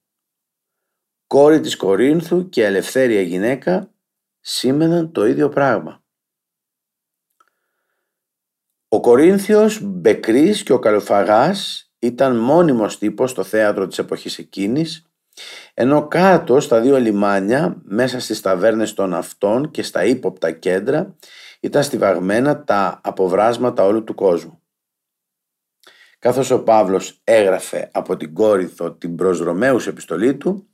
Κόρη 1.27 1.59
της 1.59 1.75
Κορίνθου 1.75 2.49
και 2.49 2.65
ελευθέρια 2.65 3.21
γυναίκα 3.21 3.93
σήμαιναν 4.39 5.11
το 5.11 5.25
ίδιο 5.25 5.49
πράγμα. 5.49 6.03
Ο 8.87 8.99
Κορίνθιος 8.99 9.79
Μπεκρής 9.83 10.63
και 10.63 10.73
ο 10.73 10.79
Καλοφαγάς 10.79 11.91
ήταν 11.99 12.37
μόνιμος 12.37 12.97
τύπος 12.97 13.31
στο 13.31 13.43
θέατρο 13.43 13.87
της 13.87 13.99
εποχής 13.99 14.37
εκείνης, 14.37 15.05
ενώ 15.73 16.07
κάτω 16.07 16.59
στα 16.59 16.81
δύο 16.81 16.99
λιμάνια, 16.99 17.81
μέσα 17.83 18.19
στις 18.19 18.41
ταβέρνες 18.41 18.93
των 18.93 19.13
αυτών 19.13 19.71
και 19.71 19.83
στα 19.83 20.05
ύποπτα 20.05 20.51
κέντρα, 20.51 21.15
ήταν 21.59 21.83
στιβαγμένα 21.83 22.63
τα 22.63 23.01
αποβράσματα 23.03 23.83
όλου 23.83 24.03
του 24.03 24.15
κόσμου. 24.15 24.59
Καθώς 26.25 26.51
ο 26.51 26.63
Παύλος 26.63 27.19
έγραφε 27.23 27.89
από 27.93 28.17
την 28.17 28.33
Κόρινθο 28.33 28.91
την 28.91 29.15
προς 29.15 29.39
Ρωμαίους 29.39 29.87
επιστολή 29.87 30.35
του, 30.35 30.67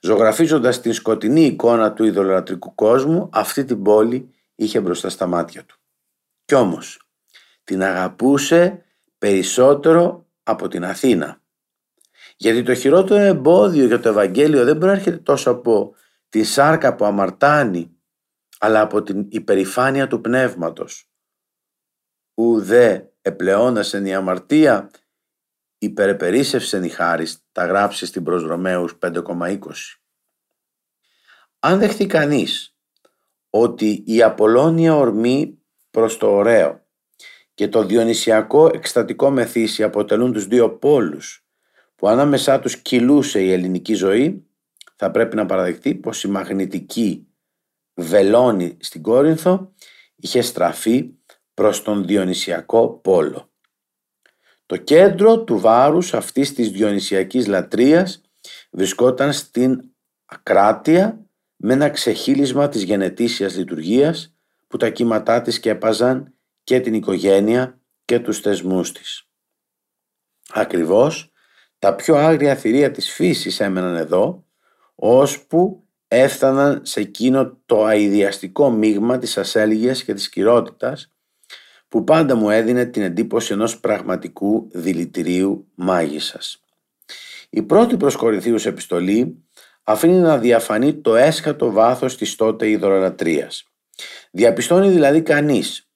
ζωγραφίζοντας 0.00 0.80
την 0.80 0.92
σκοτεινή 0.92 1.44
εικόνα 1.44 1.92
του 1.92 2.04
ιδωλολατρικού 2.04 2.74
κόσμου, 2.74 3.28
αυτή 3.32 3.64
την 3.64 3.82
πόλη 3.82 4.34
είχε 4.54 4.80
μπροστά 4.80 5.08
στα 5.08 5.26
μάτια 5.26 5.64
του. 5.64 5.76
Κι 6.44 6.54
όμως, 6.54 7.00
την 7.64 7.82
αγαπούσε 7.82 8.84
περισσότερο 9.18 10.26
από 10.42 10.68
την 10.68 10.84
Αθήνα. 10.84 11.40
Γιατί 12.36 12.62
το 12.62 12.74
χειρότερο 12.74 13.22
εμπόδιο 13.22 13.86
για 13.86 14.00
το 14.00 14.08
Ευαγγέλιο 14.08 14.64
δεν 14.64 14.78
προέρχεται 14.78 15.18
τόσο 15.18 15.50
από 15.50 15.94
τη 16.28 16.44
σάρκα 16.44 16.94
που 16.94 17.04
αμαρτάνει, 17.04 17.96
αλλά 18.58 18.80
από 18.80 19.02
την 19.02 19.26
υπερηφάνεια 19.28 20.06
του 20.06 20.20
πνεύματος. 20.20 21.10
Ουδέ 22.34 23.10
επλεώνασεν 23.26 24.06
η 24.06 24.14
αμαρτία, 24.14 24.90
υπερεπερίσευσεν 25.78 26.84
η 26.84 26.88
χάρις, 26.88 27.44
τα 27.52 27.66
γράψει 27.66 28.06
στην 28.06 28.22
προς 28.22 28.42
Ρωμαίους 28.42 28.98
5,20. 28.98 29.58
Αν 31.58 31.78
δεχθεί 31.78 32.06
κανείς 32.06 32.76
ότι 33.50 34.02
η 34.06 34.22
Απολώνια 34.22 34.96
ορμή 34.96 35.58
προς 35.90 36.16
το 36.16 36.30
ωραίο 36.30 36.86
και 37.54 37.68
το 37.68 37.84
διονυσιακό 37.84 38.66
εκστατικό 38.66 39.30
μεθύσι 39.30 39.82
αποτελούν 39.82 40.32
τους 40.32 40.46
δύο 40.46 40.70
πόλους 40.70 41.46
που 41.96 42.08
ανάμεσά 42.08 42.60
τους 42.60 42.76
κυλούσε 42.76 43.42
η 43.42 43.52
ελληνική 43.52 43.94
ζωή, 43.94 44.46
θα 44.96 45.10
πρέπει 45.10 45.36
να 45.36 45.46
παραδεχτεί 45.46 45.94
πως 45.94 46.24
η 46.24 46.28
μαγνητική 46.28 47.26
βελόνη 47.94 48.76
στην 48.80 49.02
Κόρινθο 49.02 49.74
είχε 50.16 50.40
στραφεί 50.40 51.10
προς 51.56 51.82
τον 51.82 52.06
διονυσιακό 52.06 52.88
πόλο. 52.88 53.50
Το 54.66 54.76
κέντρο 54.76 55.44
του 55.44 55.58
βάρους 55.58 56.14
αυτής 56.14 56.54
της 56.54 56.70
διονυσιακής 56.70 57.46
λατρείας 57.46 58.20
βρισκόταν 58.70 59.32
στην 59.32 59.82
ακράτεια 60.24 61.26
με 61.56 61.72
ένα 61.72 61.90
ξεχύλισμα 61.90 62.68
της 62.68 62.82
γενετήσιας 62.82 63.56
λειτουργίας 63.56 64.36
που 64.66 64.76
τα 64.76 64.90
κύματά 64.90 65.42
της 65.42 65.54
σκέπαζαν 65.54 66.34
και 66.64 66.80
την 66.80 66.94
οικογένεια 66.94 67.80
και 68.04 68.18
τους 68.18 68.40
θεσμούς 68.40 68.92
της. 68.92 69.28
Ακριβώς 70.48 71.32
τα 71.78 71.94
πιο 71.94 72.16
άγρια 72.16 72.54
θηρία 72.56 72.90
της 72.90 73.12
φύσης 73.12 73.60
έμεναν 73.60 73.96
εδώ, 73.96 74.46
ώσπου 74.94 75.88
έφταναν 76.08 76.80
σε 76.84 77.00
εκείνο 77.00 77.58
το 77.66 77.84
αειδιαστικό 77.84 78.70
μείγμα 78.70 79.18
της 79.18 79.38
ασέλγειας 79.38 80.02
και 80.02 80.14
της 80.14 80.28
κυρότητας 80.28 81.10
που 81.88 82.04
πάντα 82.04 82.34
μου 82.34 82.50
έδινε 82.50 82.84
την 82.84 83.02
εντύπωση 83.02 83.52
ενός 83.52 83.80
πραγματικού 83.80 84.68
δηλητηρίου 84.72 85.66
μάγισσας. 85.74 86.60
Η 87.50 87.62
πρώτη 87.62 87.96
προς 87.96 88.16
Κορινθίους 88.16 88.66
επιστολή 88.66 89.44
αφήνει 89.82 90.18
να 90.18 90.38
διαφανεί 90.38 90.94
το 90.94 91.16
έσχατο 91.16 91.70
βάθος 91.70 92.16
της 92.16 92.36
τότε 92.36 92.68
ειδωλολατρίας. 92.68 93.64
Διαπιστώνει 94.30 94.88
δηλαδή 94.88 95.22
κανείς 95.22 95.88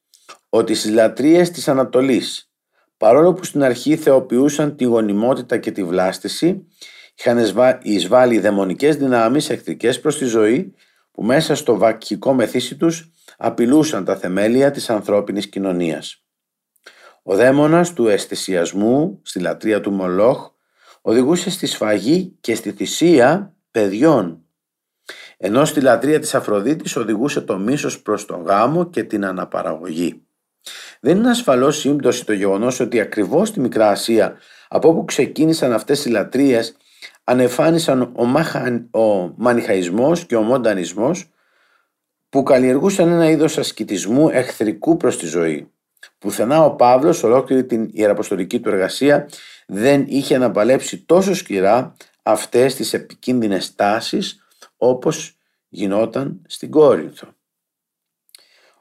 ότι 0.48 0.74
στις 0.74 0.90
λατρείες 0.90 1.50
της 1.50 1.68
Ανατολής, 1.68 2.50
παρόλο 2.96 3.32
που 3.32 3.44
στην 3.44 3.62
αρχή 3.62 3.96
θεοποιούσαν 3.96 4.76
τη 4.76 4.84
γονιμότητα 4.84 5.58
και 5.58 5.70
τη 5.70 5.84
βλάστηση, 5.84 6.66
είχαν 7.18 7.38
εισβάλει 7.82 8.38
δαιμονικές 8.38 8.96
δυνάμεις 8.96 9.50
εχθρικές 9.50 10.00
προς 10.00 10.18
τη 10.18 10.24
ζωή 10.24 10.74
που 11.12 11.22
μέσα 11.22 11.54
στο 11.54 11.76
βακχικό 11.76 12.32
μεθύσι 12.32 12.76
τους 12.76 13.10
απειλούσαν 13.42 14.04
τα 14.04 14.16
θεμέλια 14.16 14.70
της 14.70 14.90
ανθρώπινης 14.90 15.48
κοινωνίας. 15.48 16.24
Ο 17.22 17.36
δαίμονας 17.36 17.92
του 17.92 18.08
αισθησιασμού 18.08 19.20
στη 19.22 19.40
λατρεία 19.40 19.80
του 19.80 19.90
Μολόχ 19.90 20.50
οδηγούσε 21.00 21.50
στη 21.50 21.66
σφαγή 21.66 22.36
και 22.40 22.54
στη 22.54 22.72
θυσία 22.72 23.54
παιδιών 23.70 24.44
ενώ 25.42 25.64
στη 25.64 25.80
λατρεία 25.80 26.18
της 26.18 26.34
Αφροδίτης 26.34 26.96
οδηγούσε 26.96 27.40
το 27.40 27.58
μίσος 27.58 28.02
προς 28.02 28.26
τον 28.26 28.42
γάμο 28.42 28.90
και 28.90 29.02
την 29.02 29.24
αναπαραγωγή. 29.24 30.22
Δεν 31.00 31.16
είναι 31.16 31.30
ασφαλώς 31.30 31.78
σύμπτωση 31.78 32.26
το 32.26 32.32
γεγονός 32.32 32.80
ότι 32.80 33.00
ακριβώς 33.00 33.48
στη 33.48 33.60
Μικρά 33.60 33.88
Ασία 33.88 34.36
από 34.68 34.88
όπου 34.88 35.04
ξεκίνησαν 35.04 35.72
αυτές 35.72 36.04
οι 36.04 36.08
λατρείες 36.08 36.76
ανεφάνισαν 37.24 38.10
ο, 38.12 38.24
μαχα... 38.24 38.88
ο 38.90 39.32
μανιχαϊσμός 39.36 40.26
και 40.26 40.36
ο 40.36 40.42
μοντανισμός 40.42 41.30
που 42.30 42.42
καλλιεργούσαν 42.42 43.08
ένα 43.08 43.30
είδος 43.30 43.58
ασκητισμού 43.58 44.28
εχθρικού 44.28 44.96
προς 44.96 45.18
τη 45.18 45.26
ζωή. 45.26 45.70
Πουθενά 46.18 46.64
ο 46.64 46.74
Παύλος 46.74 47.22
ολόκληρη 47.22 47.64
την 47.64 47.88
ιεραποστολική 47.92 48.60
του 48.60 48.68
εργασία 48.68 49.28
δεν 49.66 50.04
είχε 50.08 50.38
να 50.38 50.50
παλέψει 50.50 50.98
τόσο 50.98 51.34
σκληρά 51.34 51.96
αυτές 52.22 52.74
τις 52.74 52.92
επικίνδυνες 52.92 53.74
τάσεις 53.74 54.44
όπως 54.76 55.36
γινόταν 55.68 56.42
στην 56.46 56.70
Κόρινθο. 56.70 57.28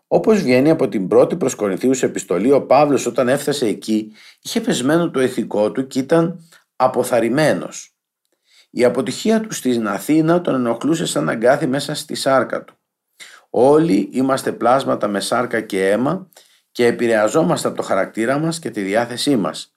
Όπως 0.07 0.41
βγαίνει 0.41 0.69
από 0.69 0.88
την 0.88 1.07
πρώτη 1.07 1.35
προς 1.35 1.55
Κορινθίους 1.55 2.03
επιστολή, 2.03 2.51
ο 2.51 2.65
Παύλος 2.65 3.05
όταν 3.05 3.29
έφτασε 3.29 3.65
εκεί 3.65 4.12
είχε 4.41 4.62
πεσμένο 4.62 5.12
το 5.12 5.21
ηθικό 5.21 5.71
του 5.71 5.88
και 5.88 5.99
ήταν 5.99 6.49
αποθαρρυμένος. 6.75 7.93
Η 8.69 8.83
αποτυχία 8.83 9.41
του 9.41 9.53
στην 9.53 9.88
Αθήνα 9.88 10.41
τον 10.41 10.55
ενοχλούσε 10.55 11.05
σαν 11.05 11.29
αγκάθι 11.29 11.67
μέσα 11.67 11.95
στη 11.95 12.15
σάρκα 12.15 12.63
του. 12.63 12.78
Όλοι 13.49 14.09
είμαστε 14.12 14.51
πλάσματα 14.51 15.07
με 15.07 15.19
σάρκα 15.19 15.62
και 15.62 15.89
αίμα 15.89 16.29
και 16.71 16.85
επηρεαζόμαστε 16.85 17.67
από 17.67 17.77
το 17.77 17.83
χαρακτήρα 17.83 18.38
μας 18.38 18.59
και 18.59 18.69
τη 18.69 18.81
διάθεσή 18.81 19.35
μας. 19.35 19.73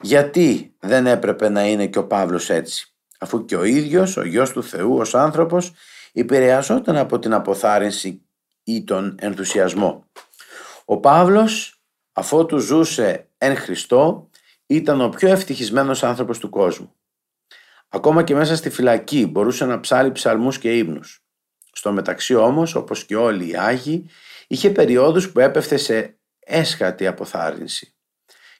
Γιατί 0.00 0.74
δεν 0.78 1.06
έπρεπε 1.06 1.48
να 1.48 1.66
είναι 1.66 1.86
και 1.86 1.98
ο 1.98 2.06
Παύλος 2.06 2.50
έτσι, 2.50 2.94
αφού 3.18 3.44
και 3.44 3.56
ο 3.56 3.64
ίδιος, 3.64 4.16
ο 4.16 4.24
γιος 4.24 4.50
του 4.50 4.62
Θεού 4.62 4.96
ως 4.96 5.14
άνθρωπος, 5.14 5.72
επηρεαζόταν 6.12 6.96
από 6.96 7.18
την 7.18 7.32
αποθάρρυνση 7.32 8.22
ή 8.64 8.84
τον 8.84 9.14
ενθουσιασμό. 9.20 10.04
Ο 10.84 11.00
Παύλος, 11.00 11.82
αφότου 12.12 12.58
ζούσε 12.58 13.28
εν 13.38 13.56
Χριστώ, 13.56 14.30
ήταν 14.66 15.00
ο 15.00 15.08
πιο 15.08 15.28
ευτυχισμένος 15.28 16.02
άνθρωπος 16.02 16.38
του 16.38 16.48
κόσμου. 16.48 16.94
Ακόμα 17.88 18.22
και 18.22 18.34
μέσα 18.34 18.56
στη 18.56 18.70
φυλακή 18.70 19.26
μπορούσε 19.26 19.64
να 19.64 19.80
ψάλει 19.80 20.12
ψαλμούς 20.12 20.58
και 20.58 20.76
ύμνους. 20.76 21.23
Στο 21.74 21.92
μεταξύ 21.92 22.34
όμως, 22.34 22.74
όπως 22.74 23.04
και 23.04 23.16
όλοι 23.16 23.50
οι 23.50 23.56
Άγιοι, 23.56 24.10
είχε 24.46 24.70
περιόδους 24.70 25.30
που 25.30 25.40
έπεφτε 25.40 25.76
σε 25.76 26.18
έσχατη 26.38 27.06
αποθάρρυνση. 27.06 27.94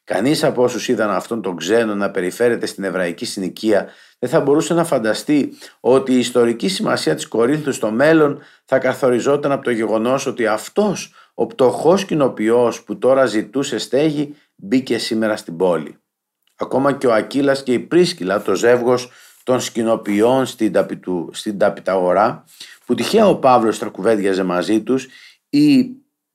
Κανείς 0.05 0.45
από 0.45 0.63
όσους 0.63 0.89
είδαν 0.89 1.11
αυτόν 1.11 1.43
τον 1.43 1.57
ξένο 1.57 1.95
να 1.95 2.11
περιφέρεται 2.11 2.67
στην 2.67 2.85
εβραϊκή 2.85 3.25
συνοικία 3.25 3.89
δεν 4.19 4.31
θα 4.31 4.41
μπορούσε 4.41 4.75
να 4.75 4.85
φανταστεί 4.85 5.53
ότι 5.81 6.13
η 6.13 6.19
ιστορική 6.19 6.69
σημασία 6.69 7.15
της 7.15 7.29
Κορίνθου 7.29 7.73
στο 7.73 7.91
μέλλον 7.91 8.43
θα 8.65 8.79
καθοριζόταν 8.79 9.53
από 9.53 9.65
το 9.65 9.71
γεγονός 9.71 10.27
ότι 10.27 10.47
αυτός 10.47 11.15
ο 11.35 11.47
πτωχός 11.47 12.05
κοινοποιός 12.05 12.83
που 12.83 12.99
τώρα 12.99 13.27
ζητούσε 13.27 13.79
στέγη 13.79 14.37
μπήκε 14.55 14.99
σήμερα 14.99 15.37
στην 15.37 15.57
πόλη. 15.57 15.99
Ακόμα 16.57 16.93
και 16.93 17.07
ο 17.07 17.15
Ακύλας 17.15 17.63
και 17.63 17.73
η 17.73 17.79
Πρίσκυλα, 17.79 18.43
το 18.43 18.55
ζεύγος 18.55 19.11
των 19.43 19.61
σκηνοποιών 19.61 20.47
στην, 20.47 20.73
ταπιτου, 20.73 21.31
στην 21.33 21.59
ταπιταγορά, 21.59 22.45
που 22.87 22.95
τυχαία 22.95 23.29
ο 23.29 23.37
Παύλος 23.37 23.79
τρακουβέντιαζε 23.79 24.43
μαζί 24.43 24.83
τους 24.83 25.07
ή 25.49 25.91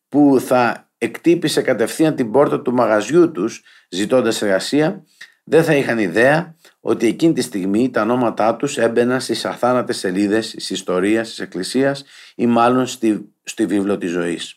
που 0.07 0.39
θα 0.45 0.91
εκτύπησε 0.97 1.61
κατευθείαν 1.61 2.15
την 2.15 2.31
πόρτα 2.31 2.61
του 2.61 2.73
μαγαζιού 2.73 3.31
τους 3.31 3.63
ζητώντας 3.89 4.41
εργασία, 4.41 5.03
δεν 5.43 5.63
θα 5.63 5.75
είχαν 5.75 5.99
ιδέα 5.99 6.55
ότι 6.79 7.07
εκείνη 7.07 7.33
τη 7.33 7.41
στιγμή 7.41 7.89
τα 7.89 8.01
ονόματά 8.01 8.55
τους 8.55 8.77
έμπαιναν 8.77 9.21
στις 9.21 9.45
αθάνατες 9.45 9.97
σελίδες 9.97 10.49
της 10.49 10.69
ιστορίας 10.69 11.29
της 11.29 11.39
Εκκλησίας 11.39 12.03
ή 12.35 12.45
μάλλον 12.45 12.87
στη, 12.87 13.33
στη 13.43 13.65
βίβλο 13.65 13.97
της 13.97 14.11
ζωής. 14.11 14.53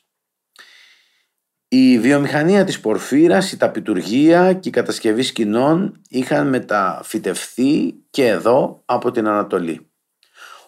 Η 1.68 1.98
βιομηχανία 1.98 2.64
της 2.64 2.81
πορφύρας, 2.81 3.52
η 3.52 3.57
ταπιτουργία 3.57 4.52
και 4.52 4.68
η 4.68 4.72
κατασκευή 4.72 5.22
σκηνών 5.22 6.00
είχαν 6.09 6.48
μεταφυτευθεί 6.48 7.94
και 8.11 8.26
εδώ 8.26 8.83
από 8.85 9.11
την 9.11 9.26
Ανατολή. 9.26 9.91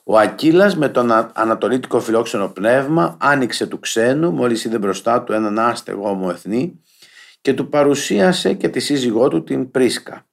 Ο 0.06 0.18
Ακύλας 0.18 0.76
με 0.76 0.88
τον 0.88 1.12
ανατολίτικο 1.32 2.00
φιλόξενο 2.00 2.48
πνεύμα 2.48 3.16
άνοιξε 3.20 3.66
του 3.66 3.78
ξένου 3.78 4.32
μόλις 4.32 4.64
είδε 4.64 4.78
μπροστά 4.78 5.22
του 5.22 5.32
έναν 5.32 5.58
άστεγο 5.58 6.08
ομοεθνή 6.08 6.80
και 7.40 7.54
του 7.54 7.68
παρουσίασε 7.68 8.54
και 8.54 8.68
τη 8.68 8.80
σύζυγό 8.80 9.28
του 9.28 9.44
την 9.44 9.70
Πρίσκα. 9.70 10.26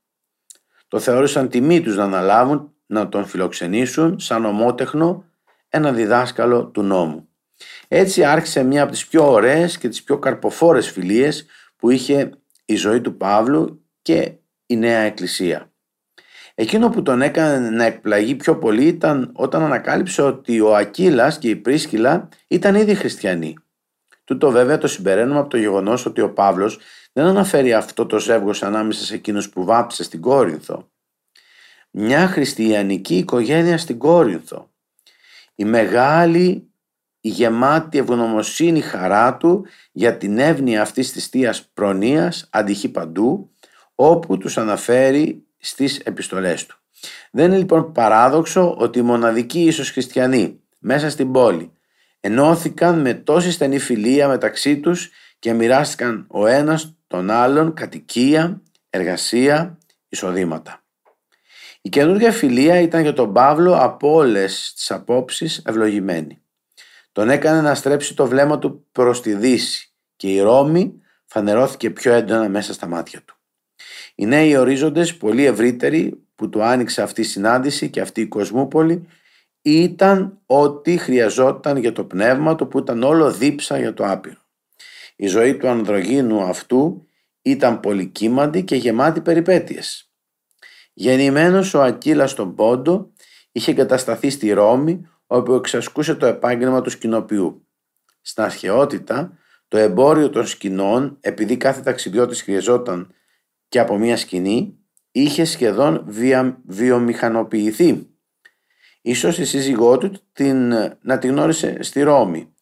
Το 0.88 1.00
θεώρησαν 1.00 1.50
τιμή 1.50 1.82
τους 1.82 1.96
να 1.96 2.04
αναλάβουν 2.04 2.74
να 2.86 3.10
τον 3.10 3.26
φιλοξενήσουν 3.26 4.20
σαν 4.20 4.46
ομότεχνο 4.46 5.26
ένα 5.70 5.92
διδάσκαλο 5.92 6.66
του 6.66 6.82
νόμου. 6.82 7.28
Έτσι 7.88 8.24
άρχισε 8.24 8.64
μια 8.64 8.84
από 8.84 8.92
τις 8.92 9.08
πιο 9.08 9.32
ωραίες 9.32 9.78
και 9.78 9.90
τις 9.90 10.04
πιο 10.04 10.20
καρποφόρες 10.20 10.92
φιλίες 10.92 11.46
που 11.76 11.90
είχε 11.90 12.30
η 12.66 12.76
ζωή 12.76 13.02
του 13.02 13.18
Παύλου 13.18 13.86
και 14.02 14.34
η 14.66 14.78
Νέα 14.78 15.00
Εκκλησία. 15.00 15.71
Εκείνο 16.62 16.90
που 16.90 17.02
τον 17.02 17.22
έκανε 17.22 17.70
να 17.70 17.84
εκπλαγεί 17.84 18.36
πιο 18.36 18.58
πολύ 18.58 18.86
ήταν 18.86 19.32
όταν 19.34 19.62
ανακάλυψε 19.62 20.22
ότι 20.22 20.60
ο 20.62 20.76
Ακύλας 20.76 21.38
και 21.38 21.50
η 21.50 21.56
Πρίσκυλα 21.56 22.30
ήταν 22.48 22.76
ήδη 22.76 22.96
χριστιανοί. 22.96 23.58
Τούτο 24.24 24.52
βέβαια 24.52 24.78
το 24.78 24.88
συμπεραίνουμε 24.88 25.40
από 25.40 25.50
το 25.50 25.58
γεγονός 25.58 26.06
ότι 26.06 26.22
ο 26.22 26.34
Παύλος 26.34 26.80
δεν 27.14 27.26
αναφέρει 27.26 27.74
αυτό 27.74 28.06
το 28.06 28.20
ζεύγος 28.20 28.64
ανάμεσα 28.64 29.04
σε 29.04 29.16
εκείνους 29.16 29.50
που 29.50 29.64
βάπτισε 29.64 30.04
στην 30.04 30.22
Κόρινθο. 30.22 30.90
Μια 31.92 32.28
χριστιανική 32.28 33.18
οικογένεια 33.18 33.78
στην 33.78 33.98
Κόρινθο. 33.98 34.72
Η 35.56 35.66
μεγάλη 35.66 36.72
η 37.22 37.30
γεμάτη 37.30 37.98
ευγνωμοσύνη 37.98 38.82
χαρά 38.82 39.38
του 39.38 39.66
για 39.92 40.18
την 40.18 40.38
εύνοια 40.38 40.82
αυτής 40.82 41.12
της 41.12 41.28
θείας 41.28 41.70
προνοίας 41.74 42.50
αντυχεί 42.52 42.90
παντού 42.90 43.56
όπου 43.96 44.38
τους 44.38 44.58
αναφέρει 44.58 45.46
στις 45.62 46.00
επιστολές 46.00 46.66
του. 46.66 46.76
Δεν 47.32 47.46
είναι 47.46 47.58
λοιπόν 47.58 47.92
παράδοξο 47.92 48.76
ότι 48.78 49.00
οι 49.00 49.02
μοναδικοί 49.02 49.64
ίσως 49.64 49.92
χριστιανοί 49.92 50.60
μέσα 50.80 51.10
στην 51.10 51.32
πόλη 51.32 51.72
ενώθηκαν 52.20 53.02
με 53.02 53.14
τόση 53.14 53.52
στενή 53.52 53.80
φιλία 53.80 54.28
μεταξύ 54.28 54.80
τους 54.80 55.10
και 55.40 55.54
μοιράστηκαν 55.54 56.26
ο 56.30 56.46
ένας 56.46 56.96
των 57.08 57.30
άλλων 57.30 57.74
κατοικία, 57.74 58.62
εργασία, 58.90 59.78
εισοδήματα. 60.10 60.84
Η 61.82 61.90
καινούργια 61.90 62.32
φιλία 62.32 62.80
ήταν 62.80 63.02
για 63.02 63.14
τον 63.14 63.34
Παύλο 63.34 63.76
από 63.76 64.14
όλες 64.14 64.74
τις 64.76 64.92
απόψεις 64.92 65.62
ευλογημένη. 65.66 66.42
Τον 67.12 67.30
έκανε 67.30 67.62
να 67.62 67.76
στρέψει 67.76 68.16
το 68.16 68.28
βλέμμα 68.28 68.60
του 68.60 68.88
προς 68.92 69.22
τη 69.22 69.34
Δύση 69.34 69.94
και 70.16 70.28
η 70.28 70.40
Ρώμη 70.40 71.02
φανερώθηκε 71.26 71.90
πιο 71.90 72.14
έντονα 72.14 72.50
μέσα 72.50 72.74
στα 72.74 72.88
μάτια 72.88 73.22
του. 73.22 73.36
Οι 74.22 74.26
νέοι 74.26 74.58
ορίζοντες, 74.58 75.18
πολύ 75.18 75.46
ευρύτεροι, 75.46 76.24
που 76.36 76.50
του 76.50 76.64
άνοιξε 76.64 77.02
αυτή 77.02 77.22
η 77.22 77.24
συνάντηση 77.24 77.90
και 77.90 78.02
αυτή 78.02 78.22
η 78.22 78.28
κοσμούπολη, 78.28 79.08
ήταν 79.62 80.42
ό,τι 80.46 80.98
χρειαζόταν 80.98 81.78
για 81.78 81.92
το 81.92 82.04
πνεύμα 82.04 82.56
του 82.56 82.68
που 82.68 82.80
ήταν 82.80 83.04
όλο 83.04 83.32
δίψα 83.32 83.80
για 83.80 83.94
το 83.94 84.06
άπειρο. 84.06 84.42
Η 85.16 85.28
ζωή 85.28 85.58
του 85.58 85.68
ανδρογίνου 85.68 86.42
αυτού 86.42 87.08
ήταν 87.42 87.80
πολυκύμαντη 87.80 88.64
και 88.64 88.76
γεμάτη 88.76 89.22
περιπέτειες. 89.22 90.12
Γεννημένος 90.94 91.74
ο 91.74 91.82
Ακύλας 91.82 92.32
στον 92.32 92.56
Πόντο 92.56 93.12
είχε 93.52 93.72
εγκατασταθεί 93.72 94.30
στη 94.30 94.52
Ρώμη 94.52 95.08
όπου 95.28 95.54
εξασκούσε 95.54 96.16
το 96.16 96.26
επάγγελμα 96.26 96.82
του 96.82 96.90
σκηνοποιού. 96.90 97.68
Στην 98.22 98.44
αρχαιότητα 98.44 99.38
το 99.68 99.78
εμπόριο 99.78 100.30
των 100.30 100.48
σκηνών 100.48 101.18
επειδή 101.22 101.58
κάθε 101.58 101.82
ταξιδιώτης 101.82 102.42
χρειαζόταν 102.42 103.14
και 103.72 103.80
από 103.80 103.98
μια 103.98 104.18
σκηνή 104.18 104.80
είχε 105.12 105.46
σχεδόν 105.46 106.04
βια, 106.08 106.62
βιομηχανοποιηθεί. 106.66 108.10
Ίσως 109.02 109.38
η 109.38 109.46
σύζυγό 109.46 109.98
του 109.98 110.12
την, 110.34 110.74
να 111.02 111.18
την 111.18 111.30
γνώρισε 111.30 111.84
στη 111.84 112.02
Ρώμη. 112.02 112.54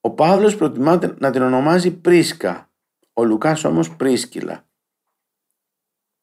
Ο 0.00 0.10
Παύλος 0.10 0.56
προτιμά 0.56 1.16
να 1.18 1.30
την 1.30 1.42
ονομάζει 1.42 1.90
Πρίσκα, 1.90 2.70
ο 3.12 3.24
Λουκάς 3.24 3.64
όμως 3.64 3.96
Πρίσκυλα. 3.96 4.68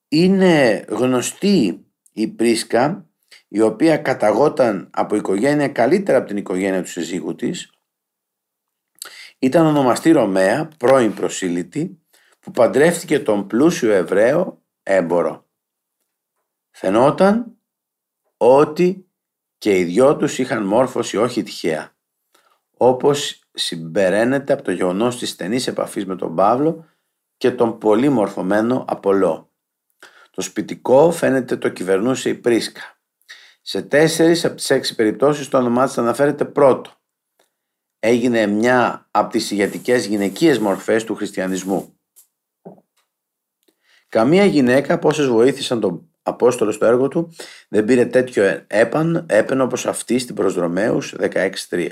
Είναι 0.07 0.85
γνωστή 0.89 1.85
η 2.11 2.27
Πρίσκα, 2.27 3.09
η 3.47 3.61
οποία 3.61 3.97
καταγόταν 3.97 4.89
από 4.93 5.15
οικογένεια 5.15 5.67
καλύτερα 5.67 6.17
από 6.17 6.27
την 6.27 6.37
οικογένεια 6.37 6.81
του 6.81 6.89
σύζυγου 6.89 7.35
της. 7.35 7.71
Ήταν 9.39 9.65
ονομαστή 9.65 10.11
Ρωμαία, 10.11 10.69
πρώην 10.77 11.13
προσήλυτη, 11.13 12.02
που 12.43 12.51
παντρεύτηκε 12.51 13.19
τον 13.19 13.47
πλούσιο 13.47 13.91
Εβραίο 13.91 14.61
έμπορο. 14.83 15.47
Φαινόταν 16.71 17.57
ότι 18.37 19.07
και 19.57 19.77
οι 19.77 19.83
δυο 19.83 20.17
τους 20.17 20.39
είχαν 20.39 20.65
μόρφωση 20.65 21.17
όχι 21.17 21.43
τυχαία, 21.43 21.95
όπως 22.77 23.43
συμπεραίνεται 23.53 24.53
από 24.53 24.63
το 24.63 24.71
γεγονός 24.71 25.17
της 25.17 25.29
στενής 25.29 25.67
επαφής 25.67 26.05
με 26.05 26.15
τον 26.15 26.35
Παύλο 26.35 26.85
και 27.37 27.51
τον 27.51 27.77
πολύ 27.77 28.09
μορφωμένο 28.09 28.85
Απολό. 28.87 29.51
Το 30.31 30.41
σπιτικό 30.41 31.11
φαίνεται 31.11 31.57
το 31.57 31.69
κυβερνούσε 31.69 32.29
η 32.29 32.35
Πρίσκα. 32.35 32.97
Σε 33.61 33.81
τέσσερις 33.81 34.45
από 34.45 34.55
τις 34.55 34.69
έξι 34.69 34.95
περιπτώσεις 34.95 35.47
το 35.49 35.57
όνομά 35.57 35.85
της 35.85 35.97
αναφέρεται 35.97 36.45
πρώτο. 36.45 36.91
Έγινε 37.99 38.47
μια 38.47 39.07
από 39.11 39.31
τις 39.31 39.51
ηγετικές 39.51 40.05
γυναικείες 40.05 40.59
μορφές 40.59 41.03
του 41.03 41.15
χριστιανισμού. 41.15 41.97
Καμία 44.13 44.45
γυναίκα 44.45 44.93
από 44.93 45.07
όσες 45.07 45.27
βοήθησαν 45.27 45.79
τον 45.79 46.09
Απόστολο 46.23 46.71
στο 46.71 46.85
έργο 46.85 47.07
του 47.07 47.33
δεν 47.69 47.85
πήρε 47.85 48.05
τέτοιο 48.05 48.63
έπαν, 48.67 49.25
έπαινο 49.29 49.63
όπως 49.63 49.85
αυτή 49.85 50.19
στην 50.19 50.35
Προσδρομέους 50.35 51.15
16.3. 51.19 51.89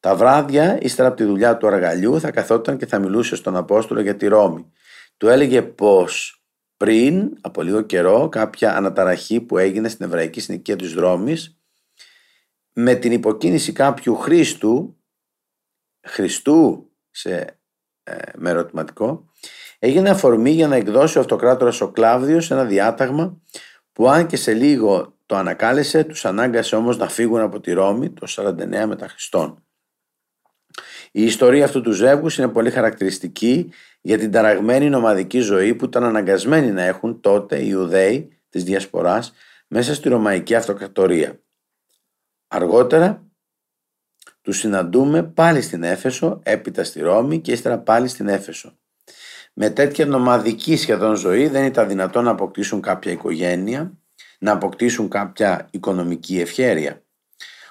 Τα 0.00 0.16
βράδια, 0.16 0.78
ύστερα 0.82 1.08
από 1.08 1.16
τη 1.16 1.24
δουλειά 1.24 1.56
του 1.56 1.66
αργαλιού, 1.66 2.20
θα 2.20 2.30
καθόταν 2.30 2.76
και 2.76 2.86
θα 2.86 2.98
μιλούσε 2.98 3.36
στον 3.36 3.56
Απόστολο 3.56 4.00
για 4.00 4.16
τη 4.16 4.26
Ρώμη. 4.26 4.72
Του 5.16 5.28
έλεγε 5.28 5.62
πως 5.62 6.42
πριν 6.76 7.36
από 7.40 7.62
λίγο 7.62 7.82
καιρό 7.82 8.28
κάποια 8.28 8.76
αναταραχή 8.76 9.40
που 9.40 9.58
έγινε 9.58 9.88
στην 9.88 10.04
εβραϊκή 10.04 10.40
συνοικία 10.40 10.76
της 10.76 10.94
Ρώμης 10.94 11.58
με 12.72 12.94
την 12.94 13.12
υποκίνηση 13.12 13.72
κάποιου 13.72 14.16
Χρήστου, 14.16 14.96
Χριστού 16.06 16.90
σε 17.10 17.58
ε, 18.06 18.16
με 18.36 18.50
ερωτηματικό, 18.50 19.30
έγινε 19.84 20.10
αφορμή 20.10 20.50
για 20.50 20.68
να 20.68 20.76
εκδώσει 20.76 21.18
ο 21.18 21.20
αυτοκράτορας 21.20 21.80
ο 21.80 21.90
Κλάβδιος 21.90 22.50
ένα 22.50 22.64
διάταγμα 22.64 23.40
που 23.92 24.08
αν 24.08 24.26
και 24.26 24.36
σε 24.36 24.52
λίγο 24.52 25.16
το 25.26 25.36
ανακάλεσε, 25.36 26.04
τους 26.04 26.24
ανάγκασε 26.24 26.76
όμως 26.76 26.96
να 26.96 27.08
φύγουν 27.08 27.40
από 27.40 27.60
τη 27.60 27.72
Ρώμη 27.72 28.10
το 28.10 28.26
49 28.28 28.84
μετά 28.86 29.08
Χριστόν. 29.08 29.64
Η 31.12 31.22
ιστορία 31.22 31.64
αυτού 31.64 31.80
του 31.80 31.92
ζεύγους 31.92 32.38
είναι 32.38 32.48
πολύ 32.48 32.70
χαρακτηριστική 32.70 33.72
για 34.00 34.18
την 34.18 34.30
ταραγμένη 34.30 34.88
νομαδική 34.88 35.38
ζωή 35.38 35.74
που 35.74 35.84
ήταν 35.84 36.04
αναγκασμένοι 36.04 36.70
να 36.70 36.82
έχουν 36.82 37.20
τότε 37.20 37.58
οι 37.58 37.66
Ιουδαίοι 37.68 38.38
της 38.48 38.64
Διασποράς 38.64 39.32
μέσα 39.68 39.94
στη 39.94 40.08
Ρωμαϊκή 40.08 40.54
Αυτοκρατορία. 40.54 41.40
Αργότερα 42.48 43.26
τους 44.42 44.58
συναντούμε 44.58 45.22
πάλι 45.22 45.62
στην 45.62 45.82
Έφεσο, 45.82 46.40
έπειτα 46.42 46.84
στη 46.84 47.00
Ρώμη 47.00 47.40
και 47.40 47.52
ύστερα 47.52 47.78
πάλι 47.78 48.08
στην 48.08 48.28
Έφεσο. 48.28 48.78
Με 49.54 49.70
τέτοια 49.70 50.06
νομαδική 50.06 50.76
σχεδόν 50.76 51.16
ζωή 51.16 51.48
δεν 51.48 51.64
ήταν 51.64 51.88
δυνατόν 51.88 52.24
να 52.24 52.30
αποκτήσουν 52.30 52.80
κάποια 52.80 53.12
οικογένεια, 53.12 53.98
να 54.38 54.52
αποκτήσουν 54.52 55.08
κάποια 55.08 55.68
οικονομική 55.70 56.40
ευχέρεια. 56.40 57.02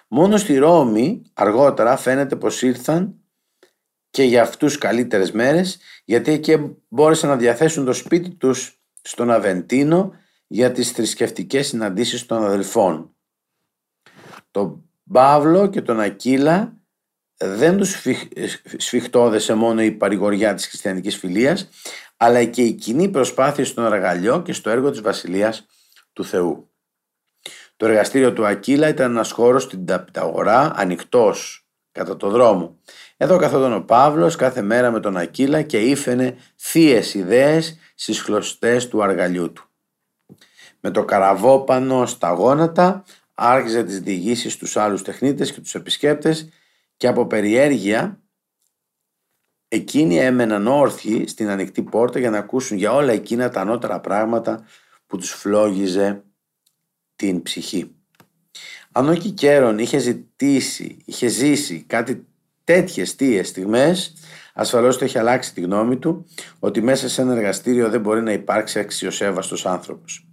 Μόνο 0.08 0.38
στη 0.38 0.58
Ρώμη 0.58 1.22
αργότερα 1.34 1.98
φαίνεται 1.98 2.36
πως 2.36 2.62
ήρθαν 2.62 3.16
και 4.10 4.24
για 4.24 4.42
αυτούς 4.42 4.78
καλύτερες 4.78 5.32
μέρες 5.32 5.80
γιατί 6.06 6.32
εκεί 6.32 6.78
μπόρεσαν 6.88 7.30
να 7.30 7.38
διαθέσουν 7.38 7.86
το 7.86 7.94
σπίτι 7.94 8.30
τους 8.30 8.82
στον 9.02 9.32
Αβεντίνο 9.32 10.14
για 10.48 10.72
τις 10.72 10.92
θρησκευτικές 10.92 11.68
συναντήσεις 11.68 12.26
των 12.26 12.44
αδελφών. 12.44 13.16
Το 14.52 14.84
Παύλο 15.12 15.68
και 15.68 15.82
τον 15.82 16.00
Ακύλα 16.00 16.78
δεν 17.44 17.78
τους 17.78 17.96
σφιχτόδεσε 18.78 19.54
μόνο 19.54 19.82
η 19.82 19.92
παρηγοριά 19.92 20.54
της 20.54 20.68
χριστιανικής 20.68 21.18
φιλίας, 21.18 21.70
αλλά 22.18 22.44
και 22.44 22.62
η 22.62 22.72
κοινή 22.72 23.10
προσπάθεια 23.10 23.66
στον 23.66 23.86
αργαλιό 23.86 24.42
και 24.42 24.54
στο 24.54 24.70
έργο 24.70 24.90
της 24.90 25.02
Βασιλείας 25.02 25.66
του 26.14 26.26
Θεού. 26.26 26.68
Το 27.78 27.86
εργαστήριο 27.86 28.34
του 28.34 28.46
Ακύλα 28.46 28.88
ήταν 28.88 29.12
ένας 29.12 29.32
χώρος 29.32 29.64
στην 29.64 29.86
αγορά, 30.14 30.72
ανοιχτός 30.76 31.66
κατά 31.92 32.18
το 32.18 32.30
δρόμο. 32.30 32.78
Εδώ 33.18 33.38
καθόταν 33.38 33.74
ο 33.74 33.82
Παύλος 33.82 34.36
κάθε 34.36 34.62
μέρα 34.62 34.92
με 34.92 35.00
τον 35.00 35.18
Ακύλα 35.18 35.62
και 35.62 35.80
ήφαινε 35.80 36.36
θείες 36.56 37.14
ιδέες 37.14 37.78
στις 37.96 38.22
χλωστές 38.22 38.88
του 38.88 39.04
αργαλιού 39.04 39.52
του. 39.52 39.68
Με 40.80 40.92
το 40.92 41.06
καραβόπανο 41.06 42.06
στα 42.06 42.30
γόνατα 42.30 43.04
άρχιζε 43.34 43.84
τις 43.84 44.00
διηγήσεις 44.00 44.54
στους 44.54 44.78
άλλους 44.78 45.02
τεχνίτες 45.02 45.52
και 45.52 45.62
τους 45.62 45.76
επισκέπτες 45.76 46.50
και 46.98 47.08
από 47.08 47.28
περιέργεια 47.28 48.24
εκείνοι 49.68 50.18
έμεναν 50.18 50.68
όρθιοι 50.68 51.28
στην 51.28 51.50
ανοιχτή 51.50 51.84
πόρτα 51.84 52.20
για 52.20 52.30
να 52.30 52.38
ακούσουν 52.38 52.78
για 52.78 52.94
όλα 52.94 53.12
εκείνα 53.12 53.50
τα 53.50 53.62
ανώτερα 53.62 54.00
πράγματα 54.00 54.66
που 55.08 55.18
τους 55.18 55.32
φλόγιζε 55.32 56.24
την 57.16 57.42
ψυχή. 57.42 57.96
Αν 58.92 59.10
ο 59.10 59.14
Κικέρον 59.14 59.80
είχε 59.80 59.98
ζητήσει, 59.98 60.98
είχε 61.06 61.28
ζήσει 61.28 61.84
κάτι 61.88 62.26
τέτοιες 62.64 63.12
θείες 63.12 63.48
στιγμές, 63.48 64.14
ασφαλώς 64.54 64.98
το 64.98 65.04
έχει 65.04 65.18
αλλάξει 65.18 65.54
τη 65.54 65.62
γνώμη 65.62 65.98
του 65.98 66.26
ότι 66.60 66.82
μέσα 66.82 67.10
σε 67.10 67.22
ένα 67.22 67.34
εργαστήριο 67.34 67.90
δεν 67.90 68.02
μπορεί 68.02 68.22
να 68.22 68.32
υπάρξει 68.32 68.80
αξιοσέβαστος 68.80 69.66
άνθρωπος. 69.66 70.28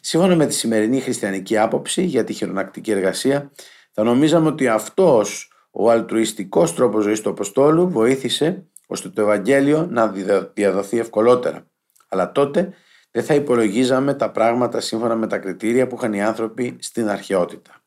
Σύμφωνα 0.00 0.36
με 0.36 0.46
τη 0.46 0.54
σημερινή 0.54 1.00
χριστιανική 1.00 1.58
άποψη 1.58 2.02
για 2.02 2.24
τη 2.24 2.32
χειρονακτική 2.32 2.90
εργασία, 2.90 3.50
θα 3.90 4.02
νομίζαμε 4.02 4.48
ότι 4.48 4.68
αυτός 4.68 5.51
ο 5.74 5.90
αλτρουιστικός 5.90 6.74
τρόπος 6.74 7.04
ζωής 7.04 7.20
του 7.20 7.30
Αποστόλου 7.30 7.88
βοήθησε 7.88 8.66
ώστε 8.86 9.08
το 9.08 9.22
Ευαγγέλιο 9.22 9.86
να 9.90 10.12
διαδοθεί 10.54 10.98
ευκολότερα. 10.98 11.66
Αλλά 12.08 12.32
τότε 12.32 12.74
δεν 13.10 13.24
θα 13.24 13.34
υπολογίζαμε 13.34 14.14
τα 14.14 14.30
πράγματα 14.30 14.80
σύμφωνα 14.80 15.16
με 15.16 15.26
τα 15.26 15.38
κριτήρια 15.38 15.86
που 15.86 15.96
είχαν 15.96 16.12
οι 16.12 16.22
άνθρωποι 16.22 16.76
στην 16.80 17.08
αρχαιότητα. 17.08 17.82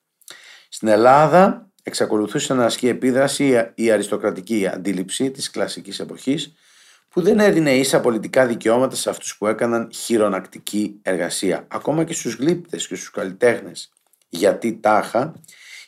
Στην 0.70 0.88
Ελλάδα 0.88 1.70
εξακολουθούσε 1.84 2.54
να 2.54 2.66
ασκεί 2.66 2.88
επίδραση 2.88 3.72
η 3.76 3.92
αριστοκρατική 3.92 4.68
αντίληψη 4.68 5.32
της 5.32 5.50
κλασικής 5.50 6.00
εποχής 6.00 6.54
που 7.10 7.22
δεν 7.22 7.40
έδινε 7.40 7.76
ίσα 7.76 8.00
πολιτικά 8.00 8.46
δικαιώματα 8.46 8.96
σε 8.96 9.10
αυτούς 9.10 9.38
που 9.38 9.48
έκαναν 9.48 9.90
χειρονακτική 9.94 11.00
εργασία, 11.02 11.68
ακόμα 11.68 12.04
και 12.04 12.14
στους 12.14 12.36
γλύπτες 12.36 12.88
και 12.88 12.96
στους 12.96 13.10
καλλιτέχνες. 13.10 13.94
Γιατί 14.30 14.80
τάχα 14.80 15.34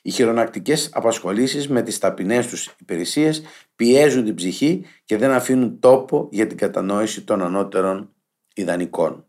οι 0.01 0.11
χειρονακτικές 0.11 0.89
απασχολήσεις 0.93 1.67
με 1.69 1.81
τις 1.81 1.97
ταπεινές 1.97 2.47
τους 2.47 2.75
υπηρεσίες 2.79 3.41
πιέζουν 3.75 4.25
την 4.25 4.35
ψυχή 4.35 4.85
και 5.05 5.17
δεν 5.17 5.31
αφήνουν 5.31 5.79
τόπο 5.79 6.27
για 6.31 6.47
την 6.47 6.57
κατανόηση 6.57 7.21
των 7.21 7.41
ανώτερων 7.41 8.13
ιδανικών. 8.53 9.25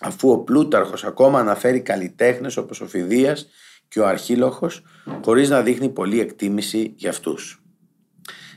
Αφού 0.00 0.30
ο 0.30 0.38
Πλούταρχος 0.38 1.04
ακόμα 1.04 1.38
αναφέρει 1.38 1.80
καλλιτέχνες 1.80 2.56
όπως 2.56 2.80
ο 2.80 2.86
Φιδίας 2.86 3.48
και 3.88 4.00
ο 4.00 4.06
Αρχίλοχος 4.06 4.82
χωρίς 5.24 5.48
να 5.48 5.62
δείχνει 5.62 5.88
πολύ 5.88 6.20
εκτίμηση 6.20 6.92
για 6.96 7.10
αυτούς. 7.10 7.60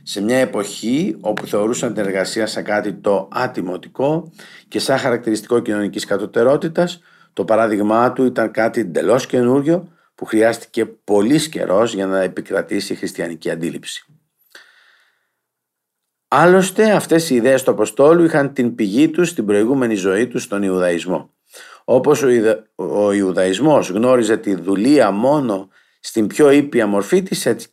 σε 0.03 0.21
μια 0.21 0.37
εποχή 0.37 1.17
όπου 1.21 1.47
θεωρούσαν 1.47 1.93
την 1.93 2.03
εργασία 2.03 2.47
σαν 2.47 2.63
κάτι 2.63 2.93
το 2.93 3.27
ατιμωτικό 3.31 4.31
και 4.67 4.79
σαν 4.79 4.97
χαρακτηριστικό 4.97 5.59
κοινωνικής 5.59 6.05
κατωτερότητας, 6.05 6.99
το 7.33 7.45
παράδειγμά 7.45 8.13
του 8.13 8.25
ήταν 8.25 8.51
κάτι 8.51 8.79
εντελώς 8.79 9.25
καινούριο 9.25 9.87
που 10.19 10.25
χρειάστηκε 10.25 10.85
πολύς 10.85 11.49
καιρός 11.49 11.93
για 11.93 12.05
να 12.05 12.21
επικρατήσει 12.21 12.93
η 12.93 12.95
χριστιανική 12.95 13.49
αντίληψη. 13.49 14.05
Άλλωστε 16.27 16.91
αυτές 16.91 17.29
οι 17.29 17.35
ιδέες 17.35 17.63
του 17.63 17.71
Αποστόλου 17.71 18.23
είχαν 18.23 18.53
την 18.53 18.75
πηγή 18.75 19.09
τους 19.09 19.29
στην 19.29 19.45
προηγούμενη 19.45 19.95
ζωή 19.95 20.27
τους 20.27 20.43
στον 20.43 20.63
Ιουδαϊσμό. 20.63 21.33
Όπως 21.83 22.21
ο, 22.23 22.29
Ιδα... 22.29 22.63
ο 22.75 23.11
Ιουδαϊσμός 23.11 23.89
γνώριζε 23.89 24.37
τη 24.37 24.55
δουλεία 24.55 25.11
μόνο 25.11 25.69
στην 25.99 26.27
πιο 26.27 26.49
ήπια 26.49 26.87
μορφή 26.87 27.23
της, 27.23 27.45
έτσι 27.45 27.69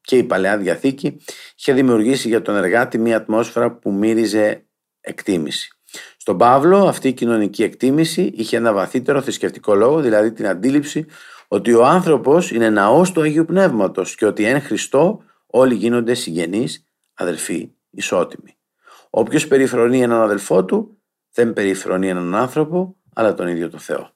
και 0.00 0.16
η 0.16 0.24
Παλαιά 0.24 0.58
Διαθήκη 0.58 1.20
είχε 1.58 1.72
δημιουργήσει 1.72 2.28
για 2.28 2.42
τον 2.42 2.56
εργάτη 2.56 2.98
μια 2.98 3.16
ατμόσφαιρα 3.16 3.70
που 3.72 3.92
μύριζε 3.92 4.64
εκτίμηση. 5.00 5.70
Στον 6.16 6.38
Παύλο 6.38 6.88
αυτή 6.88 7.08
η 7.08 7.12
κοινωνική 7.12 7.62
εκτίμηση 7.62 8.32
είχε 8.34 8.56
ένα 8.56 8.72
βαθύτερο 8.72 9.22
θρησκευτικό 9.22 9.74
λόγο, 9.74 10.00
δηλαδή 10.00 10.32
την 10.32 10.46
αντίληψη 10.46 11.06
ότι 11.52 11.74
ο 11.74 11.86
άνθρωπος 11.86 12.50
είναι 12.50 12.70
ναός 12.70 13.12
του 13.12 13.20
Αγίου 13.20 13.44
Πνεύματος 13.44 14.14
και 14.14 14.26
ότι 14.26 14.44
εν 14.44 14.62
Χριστώ 14.62 15.22
όλοι 15.46 15.74
γίνονται 15.74 16.14
συγγενείς, 16.14 16.84
αδελφοί, 17.14 17.72
ισότιμοι. 17.90 18.56
Όποιος 19.10 19.46
περιφρονεί 19.46 20.02
έναν 20.02 20.20
αδελφό 20.20 20.64
του 20.64 20.98
δεν 21.32 21.52
περιφρονεί 21.52 22.08
έναν 22.08 22.34
άνθρωπο 22.34 22.96
αλλά 23.14 23.34
τον 23.34 23.48
ίδιο 23.48 23.70
τον 23.70 23.80
Θεό. 23.80 24.10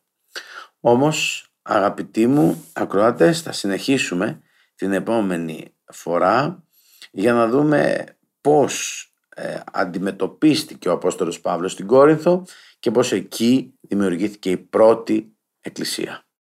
Όμως 0.80 1.48
αγαπητοί 1.62 2.26
μου 2.26 2.64
ακροατές 2.72 3.40
θα 3.40 3.52
συνεχίσουμε 3.52 4.40
την 4.74 4.92
επόμενη 4.92 5.74
φορά 5.92 6.64
για 7.10 7.32
να 7.32 7.48
δούμε 7.48 8.04
πώς 8.40 9.06
ε, 9.28 9.60
αντιμετωπίστηκε 9.72 10.88
ο 10.88 10.92
Απόστολος 10.92 11.40
Παύλος 11.40 11.72
στην 11.72 11.86
Κόρινθο 11.86 12.46
και 12.78 12.90
πώς 12.90 13.12
εκεί 13.12 13.74
δημιουργήθηκε 13.80 14.50
η 14.50 14.56
πρώτη 14.56 15.36
εκκλησία. 15.60 16.24